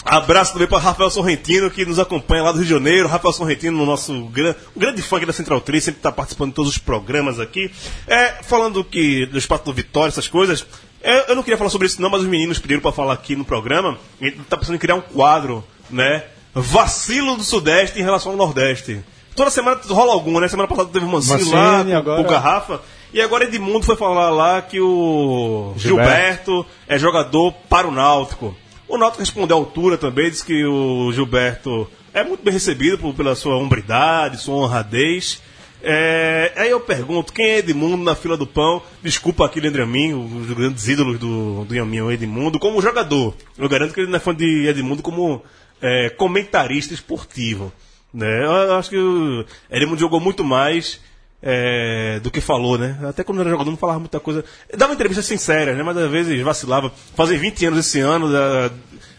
[0.05, 3.07] Abraço também para Rafael Sorrentino, que nos acompanha lá do Rio de Janeiro.
[3.07, 6.49] Rafael Sorrentino, no nosso gran, um grande fã aqui da Central 3, sempre está participando
[6.49, 7.71] de todos os programas aqui.
[8.05, 10.65] É, falando que do espaço do Vitória, essas coisas.
[11.03, 13.35] É, eu não queria falar sobre isso, não, mas os meninos pediram para falar aqui
[13.35, 13.97] no programa.
[14.21, 16.23] A gente está pensando em criar um quadro, né?
[16.55, 19.01] Vacilo do Sudeste em relação ao Nordeste.
[19.35, 20.47] Toda semana rola alguma, né?
[20.47, 22.81] Semana passada teve Mancini, Mancini, lá, agora- o Garrafa.
[23.11, 26.09] E agora Edmundo foi falar lá que o Gilberto.
[26.11, 28.55] Gilberto é jogador para o Náutico.
[28.87, 33.13] O Náutico respondeu à altura também, disse que o Gilberto é muito bem recebido por-
[33.13, 35.41] pela sua hombridade, sua honradez.
[35.85, 38.81] É, aí eu pergunto, quem é Edmundo na fila do pão?
[39.01, 43.35] Desculpa aqui, Leandro Amin, um dos grandes ídolos do, do Yamin, o Edmundo, como jogador.
[43.57, 45.43] Eu garanto que ele não é fã de Edmundo como
[45.81, 47.73] é, comentarista esportivo.
[48.13, 48.45] Né?
[48.45, 51.01] Eu acho que o Edmundo jogou muito mais
[51.41, 52.97] é, do que falou, né?
[53.03, 54.45] Até quando era jogador não falava muita coisa.
[54.77, 55.83] Dava entrevistas sinceras, né?
[55.83, 56.93] Mas às vezes vacilava.
[57.13, 58.71] Fazem 20 anos esse ano da,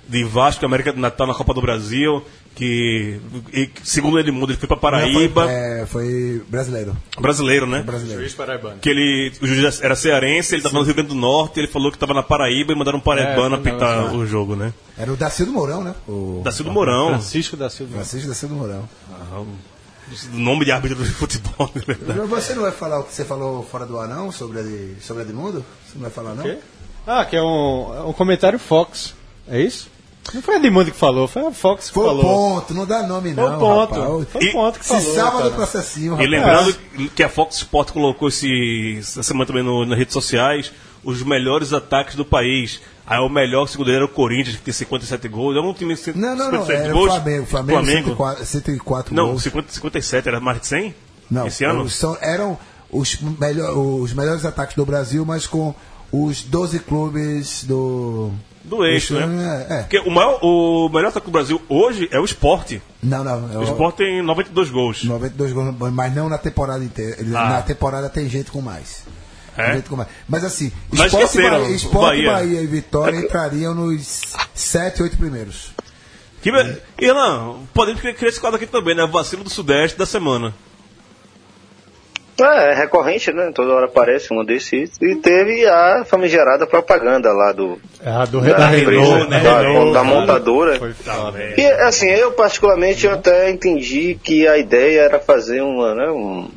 [0.08, 3.20] de Vasco, América do Natal na Copa do Brasil, que,
[3.52, 5.44] e, segundo ele muda, ele foi pra Paraíba.
[5.44, 6.96] Foi, é, foi brasileiro.
[7.18, 7.82] Brasileiro, né?
[7.82, 8.20] Brasileiro.
[8.20, 8.78] Juiz paraibano.
[8.78, 11.90] Que ele, o juiz era cearense, ele estava no Rio Grande do Norte, ele falou
[11.90, 14.72] que estava na Paraíba e mandaram um paraibano É, apitar não, o jogo, né?
[14.96, 15.94] Era o Dacildo Mourão, né?
[16.06, 17.94] O Dacildo Mourão, Francisco da Silva.
[17.94, 18.88] Francisco Dacildo Mourão.
[19.32, 22.20] o nome de árbitro de futebol, na verdade.
[22.28, 24.30] Você não vai falar o que você falou fora do ar, não?
[24.30, 25.64] Sobre, sobre Edmundo?
[25.84, 26.44] Você não vai falar, não?
[26.44, 26.58] Quê?
[27.04, 29.12] Ah, que é um, é um comentário Fox.
[29.48, 29.92] É isso?
[30.32, 32.22] Não foi Edmundo que falou, foi a Fox que Foi o falou.
[32.24, 33.56] ponto, não dá nome, Foi não.
[33.56, 33.94] o ponto.
[34.00, 34.28] rapaz.
[34.30, 35.14] Foi o E- ponto que Se falou.
[35.14, 35.54] salva do cara.
[35.54, 36.30] processinho, E rapaz.
[36.30, 36.76] lembrando
[37.14, 40.72] que a Fox Sport colocou esse, essa semana também no- nas redes sociais
[41.04, 42.80] os melhores ataques do país.
[43.06, 45.54] Aí o melhor, segundo era o Corinthians, que tem 57 gols.
[45.54, 46.70] Eu não tinha 57 Não, não, não.
[46.70, 47.10] Era o gols.
[47.10, 47.42] Flamengo.
[47.42, 48.08] O Flamengo, Flamengo.
[48.08, 49.42] 104, 104 Não, gols.
[49.42, 50.94] 50, 57, era mais de 100?
[51.30, 51.82] Não, Esse ano?
[51.82, 52.58] os- são- eram
[52.90, 55.74] os, melhor, os melhores ataques do Brasil, mas com
[56.10, 58.30] os 12 clubes do.
[58.64, 59.66] Do eixo, do- né?
[59.68, 59.78] É, é.
[59.82, 62.78] Porque o, maior, o melhor ataque do Brasil hoje é o Sport.
[63.02, 63.52] Não, não.
[63.52, 65.04] é O Sport tem 92 gols.
[65.04, 67.16] 92 gols, mas não na temporada inteira.
[67.20, 67.48] Ah.
[67.50, 69.04] Na temporada tem gente com mais.
[69.54, 69.82] Tem É?
[69.82, 70.08] com mais.
[70.28, 72.32] Mas assim, Mas Sport, esqueceram, Bahia, o Sport Bahia.
[72.32, 72.60] Bahia.
[72.62, 74.22] e Vitória entrariam nos
[74.54, 75.72] 7, 8 primeiros.
[76.42, 76.50] Que,
[76.98, 79.06] E não, podemos criar esse quadro aqui também, né?
[79.06, 80.54] Vacilo do Sudeste da semana.
[82.40, 83.52] É, é recorrente, né?
[83.54, 84.90] Toda hora aparece um desses.
[85.00, 87.78] E teve a famigerada propaganda lá do.
[88.04, 89.40] Ah, do Da, da empresa, Renault, né?
[89.40, 90.14] da, Renault, da cara.
[90.14, 90.78] montadora.
[90.78, 90.94] Foi.
[91.56, 96.48] E assim, eu particularmente eu até entendi que a ideia era fazer uma, né, um,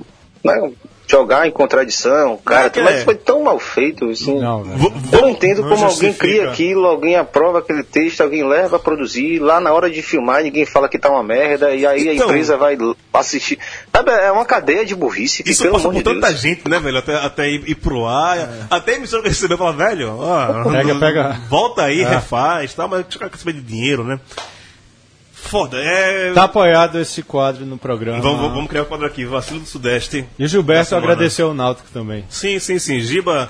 [0.43, 0.71] né,
[1.09, 3.03] jogar em contradição, cara, É mas é.
[3.05, 4.37] foi tão mal feito, assim.
[4.39, 4.63] Não.
[4.63, 6.17] V- eu não entendo não como alguém justifica.
[6.19, 10.43] cria aquilo, alguém aprova aquele texto, alguém leva a produzir, lá na hora de filmar
[10.43, 12.77] ninguém fala que tá uma merda, e aí Então- a empresa vai
[13.13, 13.57] assistir.
[13.95, 16.39] Sabe, é uma cadeia de burrice que, Isso pelo passa por de tanta Deus.
[16.41, 16.97] gente, né, velho?
[16.97, 18.49] Até, até ir, ir pro ar.
[18.69, 21.41] Até a emissora que recebeu fala, velho, ó, Pega, pega.
[21.49, 22.07] volta aí, É.
[22.09, 22.87] refaz, tá?
[22.87, 24.19] Mas deixa eu quer saber de dinheiro, né?
[25.49, 26.33] Foda, é.
[26.33, 28.21] Tá apoiado esse quadro no programa.
[28.21, 30.25] Vamos, vamos- criar o quadro aqui, Vacilo do Sudeste.
[30.37, 32.25] E o Gilberto agradeceu o Náutico também.
[32.29, 32.99] Sim, sim, sim.
[32.99, 33.49] Giba.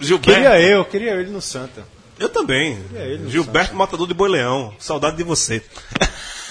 [0.00, 0.32] Gilberto.
[0.32, 1.84] Queria eu, queria ele no Santa.
[2.18, 2.78] Eu também.
[3.28, 4.74] Gilberto Matador de Boi Leão.
[4.78, 5.62] Saudade de você.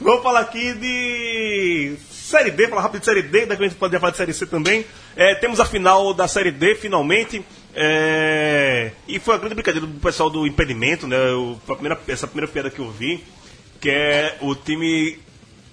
[0.00, 3.96] Vamos falar aqui de Série D, falar rápido de Série D, daqui a gente pode
[3.98, 4.84] falar de Série C também.
[5.16, 7.44] É, temos a final da Série D, finalmente.
[7.74, 11.16] É, e foi uma grande brincadeira do pessoal do impedimento, né?
[11.32, 13.22] O- a primeira, essa primeira piada que eu vi,
[13.80, 15.18] que é o time.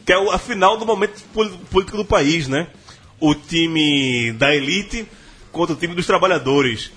[0.06, 1.22] que é a final do momento
[1.70, 2.68] político do país, né?
[3.20, 5.06] O time da elite
[5.52, 6.91] contra o time dos trabalhadores.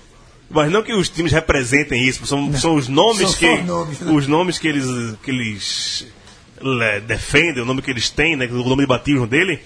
[0.49, 3.57] Mas não que os times representem isso, são, são os nomes São que.
[3.63, 4.11] nomes, né?
[4.13, 4.85] Os nomes que eles,
[5.23, 6.07] que eles
[6.61, 9.59] le- defendem, o nome que eles têm, né, o nome de batismo dele,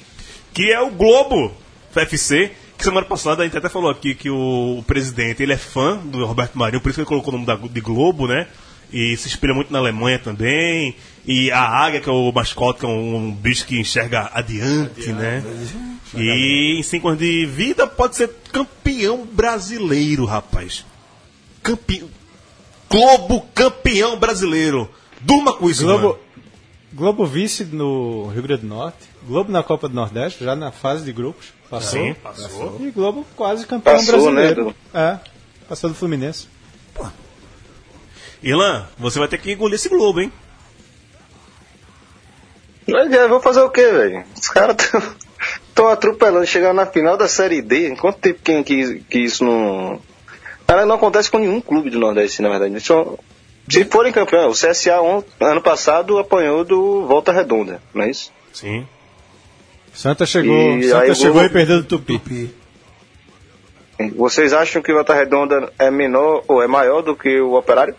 [0.54, 1.52] que é o Globo
[1.96, 5.58] FC, que semana passada a gente até falou aqui que o, o presidente ele é
[5.58, 8.48] fã do Roberto Marinho, por isso que ele colocou o nome da, de Globo, né?
[8.92, 10.96] E se espelha muito na Alemanha também.
[11.26, 15.12] E a águia, que é o mascote, que é um, um bicho que enxerga adiante,
[15.12, 15.44] né?
[16.14, 20.86] E em cinco anos de vida pode ser campeão brasileiro, rapaz.
[21.64, 22.08] Campeão.
[22.90, 24.90] Globo campeão brasileiro.
[25.20, 26.04] Durma com isso, Globo.
[26.04, 26.20] mano.
[26.94, 31.04] Globo vice no Rio Grande do Norte, Globo na Copa do Nordeste, já na fase
[31.04, 32.00] de grupos, passou.
[32.00, 32.78] Sim, passou.
[32.80, 34.68] E Globo quase campeão Passou, brasileiro.
[34.68, 35.20] né, É,
[35.68, 36.48] passou do Fluminense.
[38.44, 40.32] Irlan, você vai ter que engolir esse Globo, hein?
[42.88, 44.24] Mas é, vou fazer o quê, velho?
[44.40, 44.76] Os caras
[45.68, 47.96] estão atropelando, chegando na final da Série D.
[47.96, 50.00] Quanto tempo que, que, que isso não.
[50.68, 52.80] Cara, não acontece com nenhum clube do Nordeste, na verdade.
[52.80, 53.16] Só,
[53.68, 58.32] se forem campeão, o CSA on- ano passado apanhou do Volta Redonda, não é isso?
[58.54, 58.88] Sim.
[59.96, 62.20] Santa chegou, E Santa chegou Globo- e perdeu do Tupi.
[62.20, 62.56] Tupi.
[64.16, 67.96] Vocês acham que o Volta Redonda é menor ou é maior do que o Operário?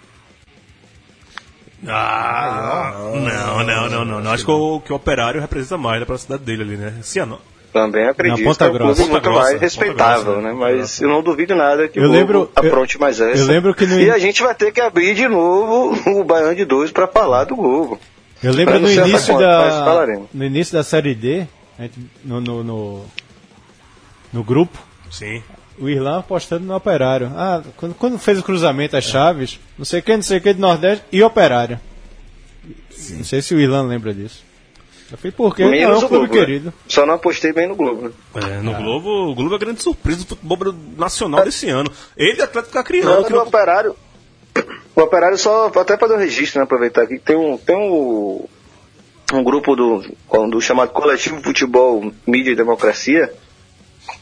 [1.86, 4.30] Ah, não, não, não, não, não.
[4.32, 6.94] Acho que o, que o operário representa mais para a cidade dele ali, né?
[7.02, 7.44] Cianorte.
[7.72, 10.50] Também acredito Ponta que é um clube muito Grossa, mais respeitável, Grossa, né?
[10.52, 13.38] Ponta Mas eu não duvido nada que Eu o lembro- Globo apronte mais essa.
[13.38, 16.54] eu lembro que no- E a gente vai ter que abrir de novo o Baião
[16.54, 18.00] de Dois para falar do Globo.
[18.42, 21.46] Eu lembro no início da no início da série D,
[22.24, 23.04] no, no, no,
[24.32, 24.78] no grupo,
[25.10, 25.42] Sim.
[25.78, 27.32] o Irlan apostando no Operário.
[27.36, 30.60] Ah, quando, quando fez o cruzamento as chaves, não sei quem, não sei quem de
[30.60, 31.78] Nordeste e Operário.
[33.10, 34.44] Não sei se o Irlan lembra disso.
[35.10, 35.62] Eu falei, por quê?
[35.62, 36.34] Não, é Menos um o clube Globo.
[36.40, 36.46] né?
[36.46, 36.74] querido.
[36.88, 38.02] Só não apostei bem no Globo.
[38.08, 38.10] né?
[38.42, 41.88] É, no Globo, o Globo é a grande surpresa do futebol nacional desse ano.
[42.16, 43.08] Ele e o Atlético ficar criando.
[43.14, 43.94] Não, que do não- Operário.
[44.96, 48.46] O Operário só, até para dar um registro, né, aproveitar aqui, tem um, tem um,
[49.32, 50.04] um grupo do,
[50.50, 53.32] do chamado Coletivo Futebol Mídia e Democracia,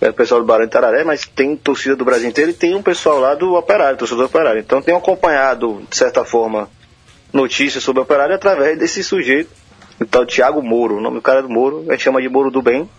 [0.01, 2.75] é o pessoal do Barão de Tararé, mas tem torcida do Brasil inteiro e tem
[2.75, 4.61] um pessoal lá do Operário, torcedor do Operário.
[4.61, 6.69] Então tenho acompanhado, de certa forma,
[7.33, 9.51] notícias sobre o Operário através desse sujeito,
[10.01, 12.29] o tal Tiago Moro, o nome do cara é do Moro, a gente chama de
[12.29, 12.89] Moro do Bem.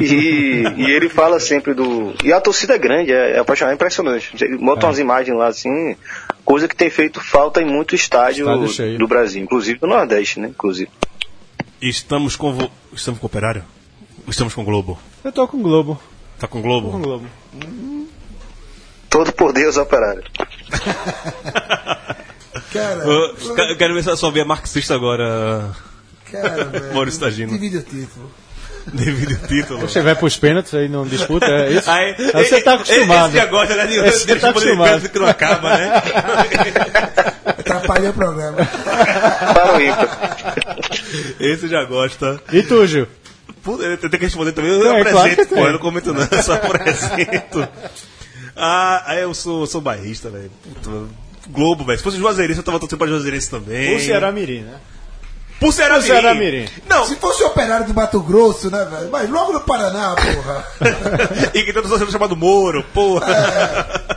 [0.00, 2.14] E, e ele fala sempre do.
[2.24, 4.30] E a torcida é grande, é, é é impressionante.
[4.40, 5.96] Ele bota umas imagens lá assim,
[6.44, 10.48] coisa que tem feito falta em muito estádio, Estádio do Brasil, inclusive do Nordeste, né?
[10.48, 10.90] Inclusive.
[11.80, 12.52] Estamos com.
[12.52, 13.64] vo- Estamos com o Operário?
[14.28, 14.98] Estamos com o Globo.
[15.22, 16.00] Eu tô com o Globo.
[16.38, 16.98] Tá com o Com o Globo?
[16.98, 17.26] Globo.
[19.10, 20.22] Todo por Deus operário.
[22.72, 25.70] Cara, Eu quero ver se a sua via marxista agora,
[26.30, 26.94] cara, velho.
[26.94, 27.52] Maurício Tagino.
[27.52, 28.30] Divide o título.
[28.92, 29.80] devido ao título.
[29.80, 31.90] Você vai pros pênaltis aí não disputa, é isso?
[31.90, 33.36] Aí, Aí você tá acostumado.
[33.36, 33.86] Esse gosta, né?
[33.86, 35.08] De, Esse tá acostumado.
[35.08, 35.92] que não acaba, né?
[37.66, 38.58] Atrapalha o programa.
[39.54, 40.54] Para o ímpar.
[41.40, 42.40] Esse já gosta.
[42.52, 43.08] E tu, Gil?
[43.62, 44.70] Puta, eu tenho que responder também.
[44.70, 47.68] Eu É, apresento, claro pô, eu não comento não, eu só apresento.
[48.54, 50.50] Ah, eu sou, sou bairrista, velho.
[50.62, 50.90] Puta,
[51.48, 51.98] Globo, velho.
[51.98, 53.96] Se fosse Juazeirense, eu tava torcendo pra Juazeirense também.
[53.96, 54.76] O Ceará Mirim, né?
[55.58, 56.38] Por Ceará Mirim.
[56.38, 56.68] Mirim.
[56.88, 59.10] Não, Se fosse o operário do Mato Grosso, né, velho?
[59.10, 60.66] Mas logo no Paraná, porra.
[61.54, 63.26] e que tem um sendo chamado Moro, porra.
[63.32, 64.15] É,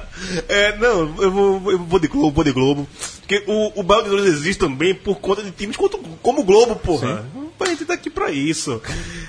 [0.77, 2.87] não, eu vou, eu vou de Globo, vou de Globo.
[3.19, 6.75] Porque o, o Baião de Dois existe também por conta de times como, o Globo,
[6.75, 7.25] porra.
[7.59, 8.81] A gente tá aqui pra isso.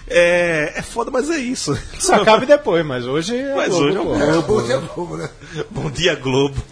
[0.09, 1.77] É, é foda, mas é isso.
[1.99, 4.15] Só acabe depois, mas hoje é Mas Globo, hoje é o pô.
[4.15, 4.53] Globo.
[4.55, 5.31] Hoje é bobo, né?
[5.71, 6.63] Bom dia, Globo.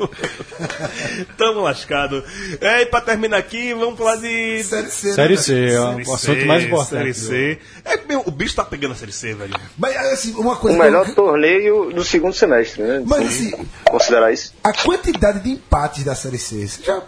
[1.37, 2.23] Tamo lascado.
[2.61, 4.63] É, e pra terminar aqui, vamos falar de.
[4.65, 5.09] Série C.
[5.09, 5.39] né, Série velho?
[5.43, 7.15] C, é Série o assunto mais C, importante.
[7.15, 7.59] Série C.
[7.85, 9.55] É, meu, o bicho tá pegando a Série C, velho.
[9.77, 10.79] Mas, assim, uma O coisa.
[10.79, 13.03] melhor que eu- torneio do segundo semestre, né?
[13.05, 14.55] Mas, Se assim, considerar isso.
[14.63, 16.67] a quantidade de empates da Série C.
[16.67, 17.03] Você já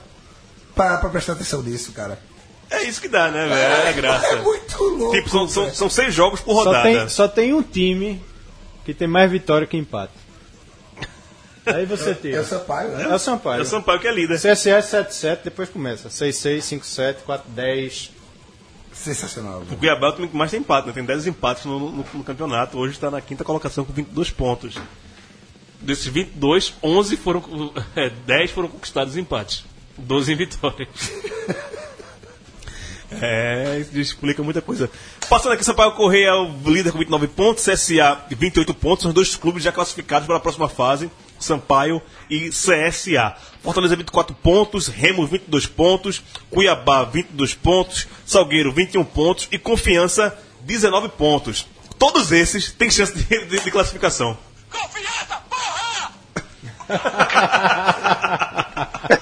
[0.74, 2.18] para pra prestar atenção nisso, cara.
[2.70, 3.88] É isso que dá, né, velho?
[3.88, 4.26] É graça.
[4.32, 5.14] É muito louco.
[5.16, 6.82] Tipo, são, são, são seis jogos por Só rodada.
[6.84, 8.22] tem, só tem um time
[8.84, 10.12] que tem mais vitória que empate.
[11.66, 12.40] Aí você É tira.
[12.40, 13.04] o Sampaio, né?
[13.04, 13.58] É o Sampaio.
[13.58, 14.36] É o Sampaio que é líder.
[14.38, 16.08] CSE 7-7, depois começa.
[16.08, 18.10] 6-6, 5-7, 4-10.
[18.92, 19.60] Sensacional.
[19.60, 19.76] O velho.
[19.78, 20.92] Cuiabá é o time que mais tem empate, né?
[20.92, 22.78] Tem 10 empates no, no- no campeonato.
[22.78, 24.74] Hoje está na quinta colocação com 22 pontos.
[25.80, 27.42] Desses 22, 11 foram.
[27.94, 29.64] É, 10 foram conquistados em empates.
[29.98, 30.88] 12 em vitórias.
[33.20, 34.90] É, isso explica muita coisa.
[35.28, 39.34] Passando aqui, Sampaio Correia é o líder com 29 pontos, CSA 28 pontos, são dois
[39.34, 43.34] clubes já classificados para a próxima fase, Sampaio e CSA.
[43.62, 51.08] Fortaleza 24 pontos, Remo 22 pontos, Cuiabá 22 pontos, Salgueiro 21 pontos e Confiança 19
[51.10, 51.66] pontos.
[51.98, 54.36] Todos esses têm chance de, de- de classificação.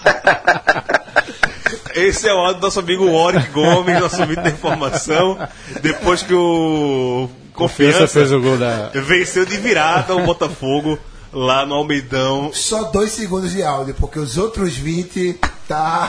[2.07, 5.39] Esse é o áudio do nosso amigo Warwick Gomes, nosso vídeo de informação.
[5.83, 8.91] Depois que o Confiança Confiança fez o gol da.
[8.95, 10.99] venceu de virada o Botafogo
[11.33, 12.51] lá no Almeidão.
[12.53, 16.09] Só dois segundos de áudio, porque os outros 20 tá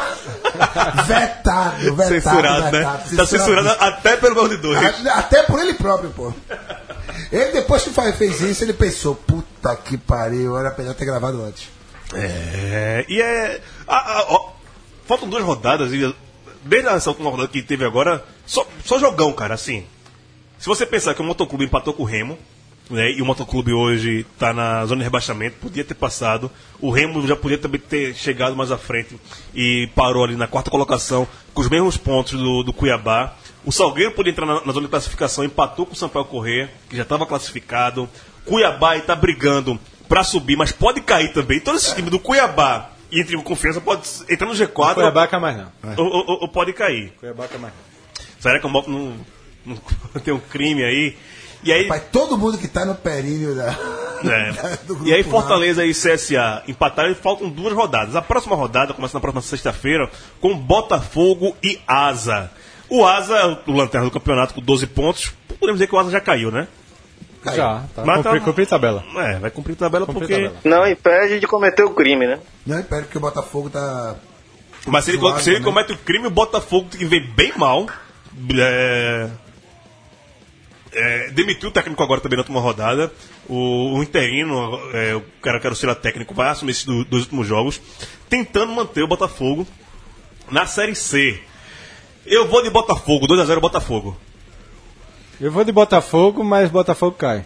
[1.08, 2.72] vetado, vetado, Censurado, né?
[2.72, 3.16] vetado.
[3.18, 4.78] Tá censurado até pelo gol de dois.
[5.08, 6.34] A- Até por ele próprio, pô.
[7.32, 11.68] Ele, depois que fez isso, ele pensou, puta que pariu, era melhor ter gravado antes.
[12.14, 13.60] É, e é.
[13.88, 14.50] a- a- ó,
[15.10, 16.14] faltam duas rodadas e
[16.64, 19.84] desde essa última rodada que teve agora, Só, só jogão, cara, assim.
[20.60, 22.38] Se você pensar que o Motoclube empatou com o Remo,
[22.92, 26.52] né, e o Motoclube hoje está na zona de rebaixamento, podia ter passado.
[26.80, 29.20] O Remo já podia também ter chegado mais à frente
[29.56, 33.36] e parou ali na quarta colocação, com os mesmos pontos do, do Cuiabá.
[33.66, 36.96] O Salgueiro podia entrar na, na zona de classificação, empatou com o Sampaio Corrêa, que
[36.96, 38.08] já estava classificado.
[38.46, 41.60] Cuiabá está brigando para subir, mas pode cair também.
[41.60, 45.40] Todo esse time do Cuiabá e entre o Confiança pode entrar no G4 Cuiabá cai
[45.40, 45.72] mais não.
[45.98, 47.14] ou, ou- ou pode cair.
[47.20, 48.26] Cuiabá cai mais não.
[48.40, 49.18] Será que eu boto num,
[49.66, 49.78] num-
[50.24, 51.18] tem um crime aí?
[51.62, 53.68] E aí, Pai, todo mundo que tá no períneo da.
[54.24, 54.78] é.
[54.88, 55.24] do grupo e aí.
[55.24, 58.16] Fortaleza e CSA empataram e faltam duas rodadas.
[58.16, 62.50] A próxima rodada começa na próxima sexta-feira com Botafogo e Asa.
[62.88, 66.22] O Asa, o lanterna do campeonato com 12 pontos, podemos dizer que o Asa já
[66.22, 66.68] caiu, né?
[67.44, 67.58] Caiu.
[67.58, 68.04] Já, tá.
[68.06, 69.04] Mas Cumpri, tá- cumpri tabela.
[69.16, 70.34] É, vai cumprir tabela Cumpri porque.
[70.34, 70.56] tabela.
[70.64, 72.40] Não impede de cometer o crime, né?
[72.66, 74.16] Não, impede que o Botafogo tá.
[74.88, 75.66] Mas se ele, Zoado, se ele né?
[75.66, 77.88] comete o crime, o Botafogo que vem bem mal.
[78.58, 79.30] É,
[80.92, 83.12] é, demitiu o técnico agora também na última rodada.
[83.48, 87.06] O, o interino, é, o cara que era o auxiliar técnico, vai assumir esses do-
[87.06, 87.80] dois últimos jogos,
[88.30, 89.68] tentando manter o Botafogo
[90.52, 91.40] na Série C.
[92.26, 94.18] Eu vou de Botafogo, 2x0 Botafogo.
[95.42, 97.46] Eu vou de Botafogo, mas Botafogo cai.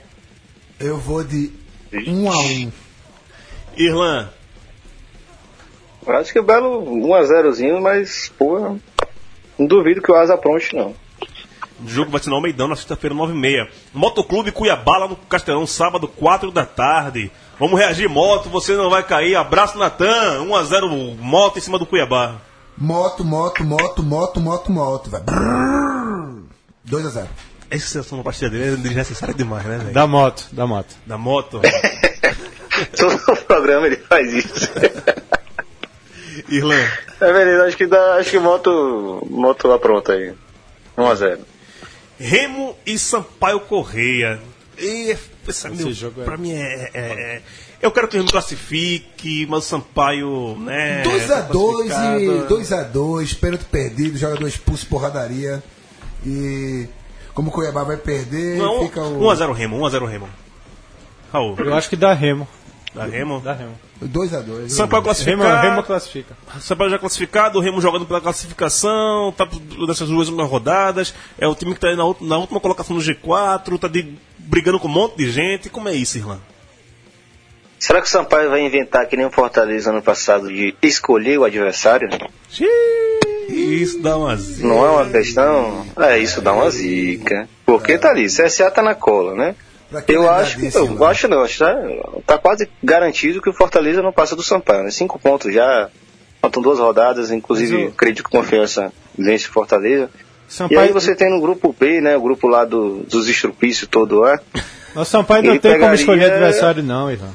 [0.79, 1.51] Eu vou de
[1.91, 2.67] 1x1.
[2.67, 2.71] um.
[3.77, 4.29] Irlan.
[6.07, 8.75] Acho que o Belo 1x0zinho, um mas, porra,
[9.59, 10.95] não duvido que o Asa apronte, não.
[11.83, 13.69] O jogo vai ser no Almeidão na sexta-feira, 9h30.
[13.93, 17.31] Motoclube Cuiabá, lá no Castelão, sábado, 4 da tarde.
[17.59, 19.35] Vamos reagir, moto, você não vai cair.
[19.35, 20.43] Abraço, Natan.
[20.45, 22.41] 1x0, moto em cima do Cuiabá.
[22.75, 25.11] Moto, moto, moto, moto, moto, moto.
[26.89, 27.27] 2x0.
[27.69, 29.93] Essa sensação na partida dele é desnecessária demais, né, velho?
[29.93, 30.95] Da moto, da moto.
[31.05, 31.61] Da moto.
[32.97, 34.69] Todo programa ele faz isso.
[36.49, 36.75] Irlan.
[37.21, 40.33] É verdade, acho que dá, acho que moto, moto apronta aí.
[40.97, 41.39] 1x0.
[42.19, 44.39] Remo e Sampaio Correia.
[44.77, 45.15] E,
[45.47, 46.99] esse, meu, jogo é- pra mim é, é-
[47.37, 47.41] é-
[47.81, 51.01] Eu quero que o Remo classifique, mas o Sampaio, né?
[51.03, 52.47] 2 tá a 2 e classificado.
[52.47, 55.61] 2 a 2 pênalti perdido, jogador expulso, porradaria.
[56.25, 56.87] E
[57.33, 60.29] como o Cuiabá vai perder, Não, fica o 1x0 Remo, 1x0 Remo.
[61.31, 62.47] Raul, Eu acho que dá Remo.
[62.93, 63.41] da Remo.
[63.41, 63.73] Dá Remo.
[64.01, 65.61] 2 a 2 Sampaio Remo, classificado.
[65.67, 66.37] Remo classifica.
[66.59, 69.47] Sampaio já classificado, o Remo jogando pela classificação, tá
[69.87, 71.13] nessas duas últimas rodadas.
[71.39, 74.79] É o time que tá aí na, na última colocação do G4, tá de- brigando
[74.79, 75.69] com um monte de gente.
[75.69, 76.39] Como é isso, Irlan?
[77.85, 81.43] Será que o Sampaio vai inventar que nem o Fortaleza ano passado de escolher o
[81.43, 82.07] adversário?
[83.49, 84.65] Isso dá uma zica.
[84.65, 85.85] Não é uma questão?
[85.99, 87.47] É, isso dá uma zica.
[87.65, 89.55] Porque tá ali, CSA tá na cola, né?
[90.05, 91.77] Que Eu acho, disso, eu acho não, acho que tá,
[92.25, 94.89] tá quase garantido que o Fortaleza não passa do Sampaio, né?
[94.89, 95.89] Cinco pontos já,
[96.41, 100.09] faltam duas rodadas, inclusive Mas o- acredito que confiança vence o Fortaleza.
[100.49, 103.89] E Sampaio, aí você tem no grupo B, né, o grupo lá do, dos estrupícios
[103.91, 104.39] todo lá,
[104.95, 107.29] O Sampaio não tem como pegaria- escolher adversário, não, Ivan.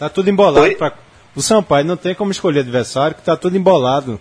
[0.00, 0.74] Tá tudo embolado.
[0.76, 0.92] Pra...
[1.36, 4.18] O Sampaio não tem como escolher adversário, que tá tudo embolado.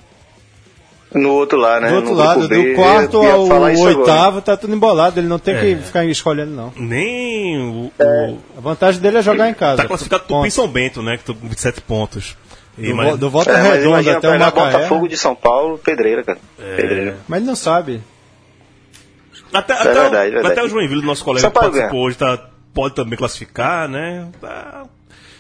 [1.11, 1.89] no outro lá, né?
[1.89, 3.97] Do outro no lado, B, do quarto ao isso agora.
[3.97, 5.19] oitavo, tá tudo embolado.
[5.19, 5.59] Ele não tem É.
[5.59, 6.71] que ficar escolhendo, não.
[6.77, 7.91] Nem o.
[7.97, 8.30] É.
[8.30, 9.77] o- A vantagem dele é jogar em casa.
[9.82, 10.51] tá classificado Tupi e Ponto.
[10.51, 11.13] São Bento, né?
[11.13, 12.38] Que estão com 27 pontos.
[12.77, 14.71] E, Do, mas, do Volta É, Redonda imagina até o Macaé.
[14.71, 16.38] Botafogo de São Paulo, pedreira, cara.
[16.59, 16.75] É.
[16.75, 17.17] Pedreira.
[17.27, 18.01] Mas ele não sabe.
[19.51, 20.53] até, até, É verdade, o, verdade.
[20.53, 22.39] até o Joinville, nosso colega que Sampaio participou hoje, tá,
[22.73, 24.27] pode também classificar, né?
[24.39, 24.84] Tá-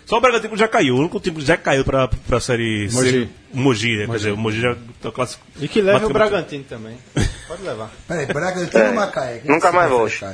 [0.09, 0.95] Só o Bragantino já caiu.
[0.95, 3.11] O único time que já caiu pra, pra série Mogi.
[3.11, 3.29] C.
[3.53, 4.07] Mogi, né?
[4.07, 5.63] Quer dizer, o Mogi já tá classificado.
[5.63, 6.97] E que leve o Bragantino também.
[7.47, 7.91] Pode levar.
[8.07, 8.87] Peraí, Bragantino É.
[8.89, 9.37] ou Macaé?
[9.37, 10.25] Quem Nunca que mais volte.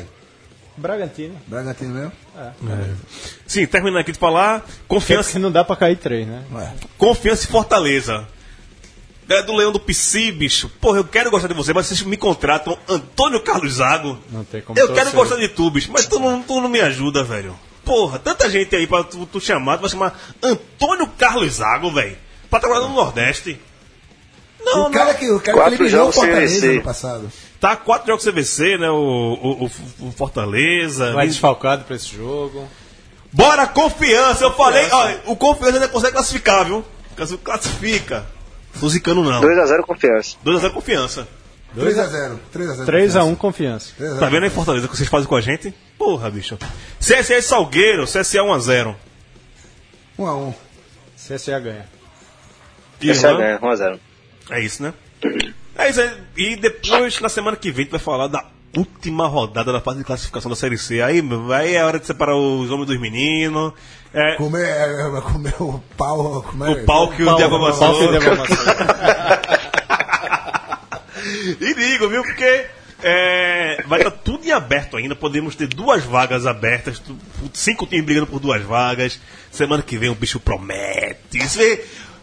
[0.78, 1.36] Bragantino.
[1.46, 2.12] Bragantino mesmo?
[3.46, 6.46] Sim, terminando aqui de falar, confiança, Porque não dá pra cair três, né?
[6.54, 6.74] Ué.
[6.98, 8.26] confiança e Fortaleza.
[9.28, 10.70] Galera do Leão do Pici, bicho.
[10.80, 14.18] Porra, eu quero gostar de você, mas vocês me contratam Antônio Carlos Zago.
[14.32, 16.80] Não tem como Eu quero gostar de tu, bicho, mas tu não, tu não me
[16.80, 17.54] ajuda, velho.
[17.86, 22.18] Porra, tanta gente aí pra tu, tu chamar, tu vai chamar Antônio Carlos Zago, velho.
[22.50, 23.60] Pra trabalhar no Nordeste.
[24.64, 25.20] Não, o cara não.
[25.20, 26.72] que, o cara Quatro que eliminou o jogos Fortaleza CVC.
[26.72, 27.32] ano passado.
[27.60, 28.90] Tá quatro jogos CVC, né?
[28.90, 31.14] O, o, o- o Fortaleza.
[31.14, 32.68] Vai desfalcado pra esse jogo.
[33.32, 34.44] Bora, confiança!
[34.46, 36.84] Eu falei, olha, o confiança ainda consegue classificar, viu?
[37.44, 38.26] Classifica.
[38.80, 39.42] Tô zicando não.
[39.42, 40.36] 2x0 confiança.
[40.46, 41.28] 2x0 confiança.
[41.76, 42.38] 3x0.
[42.54, 42.86] 3x0.
[42.86, 43.94] 3x1 confiança.
[44.20, 45.74] Tá vendo aí, Fortaleza, que vocês fazem com a gente?
[45.98, 46.58] Porra, bicho.
[47.00, 48.96] CSA e Salgueiro, CSA 1x0.
[50.20, 50.54] 1x1.
[51.16, 51.86] CSA ganha.
[53.00, 54.00] CSA ganha, 1x0.
[54.52, 54.94] É isso, né?
[55.76, 56.12] É isso aí.
[56.38, 58.46] E depois, na semana que vem, a gente vai falar da
[58.78, 61.02] última rodada da fase de classificação da Série C.
[61.02, 61.22] Aí,
[61.54, 63.74] aí é hora de separar os homens dos meninos.
[64.14, 66.44] É, Comer, é, comer o pau.
[66.44, 68.00] Comer, o pau que o Diabo Pau amassou.
[68.00, 68.76] que deu uma maçã.
[71.50, 72.24] E digo, viu?
[72.24, 72.66] Porque
[73.04, 75.16] É, vai estar tudo em aberto ainda.
[75.16, 77.02] Podemos ter duas vagas abertas.
[77.54, 79.20] Cinco times brigando por duas vagas.
[79.52, 81.38] Semana que vem o bicho promete.
[81.38, 81.60] Isso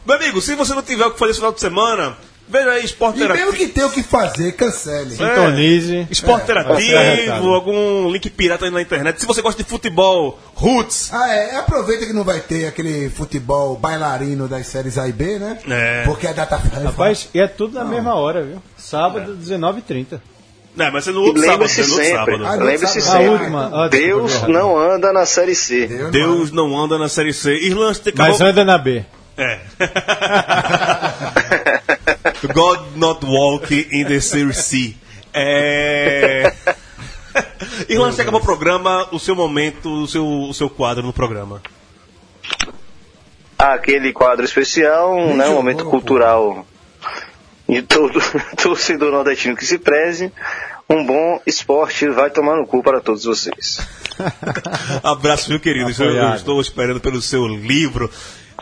[0.04, 2.16] Meu amigo, se você não tiver o que fazer esse final de semana,
[2.48, 3.56] veja aí esporte E mesmo interativo.
[3.56, 5.10] que tenha o que fazer, cancele.
[5.16, 6.06] Sintonize.
[6.10, 7.54] Esporte É, ser interativo, arretado.
[7.54, 9.20] algum link pirata aí na internet.
[9.20, 11.56] Se você gosta de futebol, roots, Ah, é.
[11.56, 15.58] Aproveita que não vai ter aquele futebol bailarino das séries A e B, né?
[15.68, 16.02] É.
[16.04, 18.62] Porque a data Rapaz, e é tudo na mesma hora, viu?
[18.76, 20.20] Sábado, 19h30.
[20.74, 21.52] Não, mas é no E outro sábado.
[21.60, 22.46] lembre-se é sempre, sábado.
[22.46, 23.70] Ah, lembre-se A sempre, última.
[23.84, 25.86] Ah, Deus não anda na Série C.
[25.86, 27.52] Deus, Deus não anda na Série C.
[27.66, 29.04] Irlanda tem Mas anda na B.
[29.36, 29.58] É.
[32.48, 34.96] God not walk in the Series C.
[35.32, 36.52] É.
[37.88, 41.62] Irlanda, você acabou o programa, o seu momento, o seu, o seu quadro no programa.
[43.58, 45.90] Aquele quadro especial, né, um momento pô.
[45.90, 46.66] cultural
[47.68, 48.20] de todo
[48.60, 50.32] torcedor nordestino que se preze.
[50.90, 53.78] Um bom esporte vai tomar no cu para todos vocês.
[55.02, 55.90] Abraço, meu querido.
[55.90, 58.10] Estou esperando pelo seu livro.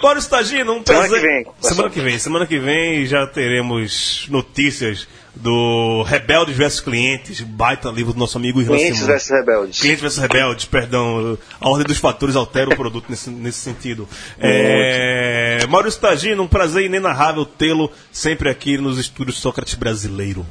[0.00, 1.20] Bora, Estagino, um Semana prazer.
[1.20, 1.46] que vem.
[1.60, 2.18] Semana que vem.
[2.18, 8.60] Semana que vem já teremos notícias do Rebeldes versus Clientes, baita livro do nosso amigo
[8.60, 9.12] Irlan Clientes Simão.
[9.12, 9.80] versus rebeldes.
[9.80, 11.38] Cliente versus rebeldes, perdão.
[11.60, 14.08] A ordem dos fatores altera o produto nesse, nesse sentido.
[14.38, 20.46] É, Maurício Tagino, um prazer inenarrável tê-lo sempre aqui nos estúdios Sócrates Brasileiro.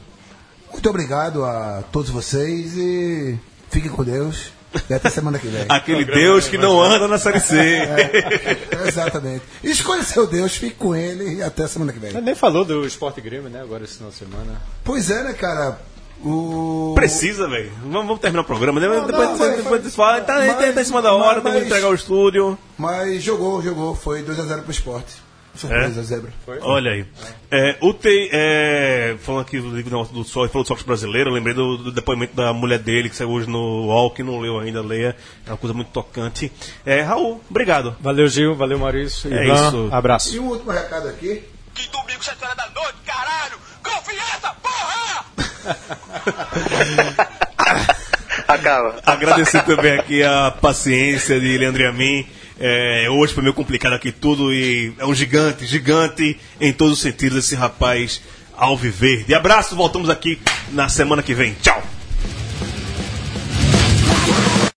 [0.72, 3.38] Muito obrigado a todos vocês e
[3.70, 4.52] fiquem com Deus.
[4.89, 5.65] E até semana que vem.
[5.67, 7.57] Aquele Deus que não anda na Série C.
[7.57, 9.43] É, exatamente.
[9.63, 12.11] Escolha seu Deus, fique com ele e até semana que vem.
[12.13, 13.61] Mas nem falou do Esporte Grêmio, né?
[13.61, 14.61] Agora esse final de semana.
[14.84, 15.80] Pois é, né, cara?
[16.24, 16.91] O...
[16.95, 17.72] Precisa, velho.
[17.82, 18.80] Vamos, vamos terminar o programa.
[18.80, 21.59] Não, depois não, depois, foi- fala, tá, mas- tá em cima da hora, mas- temos
[21.61, 22.57] que entregar o estúdio.
[22.78, 23.95] Mas jogou, jogou.
[23.95, 25.13] Foi 2x0 pro esporte.
[25.56, 26.04] Surpresa, É?
[26.04, 26.32] zebra.
[26.62, 27.06] Olha aí.
[27.52, 31.34] É, o te, é, falando aqui do livro do Sol, falou do Sócrates brasileiro, eu
[31.34, 34.60] lembrei do, do depoimento da mulher dele, que saiu hoje no UOL, que não leu
[34.60, 35.16] ainda, leia.
[35.45, 36.52] É uma coisa muito tocante.
[36.86, 37.95] É, Raul, obrigado.
[38.00, 38.56] Valeu, Gil.
[38.56, 39.34] Valeu, Maurício.
[39.34, 39.89] É Ivan, isso.
[39.91, 40.36] Abraço.
[40.36, 41.43] E um último recado aqui.
[41.74, 43.58] Que domingo, 7 horas da noite, caralho!
[43.84, 45.26] Confiança, porra!
[48.47, 48.95] Acaba.
[49.06, 52.28] Agradecer também aqui a paciência de Leandro e a mim.
[52.60, 56.99] É, hoje foi meio complicado aqui tudo e é um gigante, gigante em todos os
[56.99, 58.22] sentidos esse rapaz
[58.57, 59.34] alviverde.
[59.34, 60.38] Abraço, voltamos aqui
[60.72, 61.55] na semana que vem.
[61.62, 61.99] Tchau!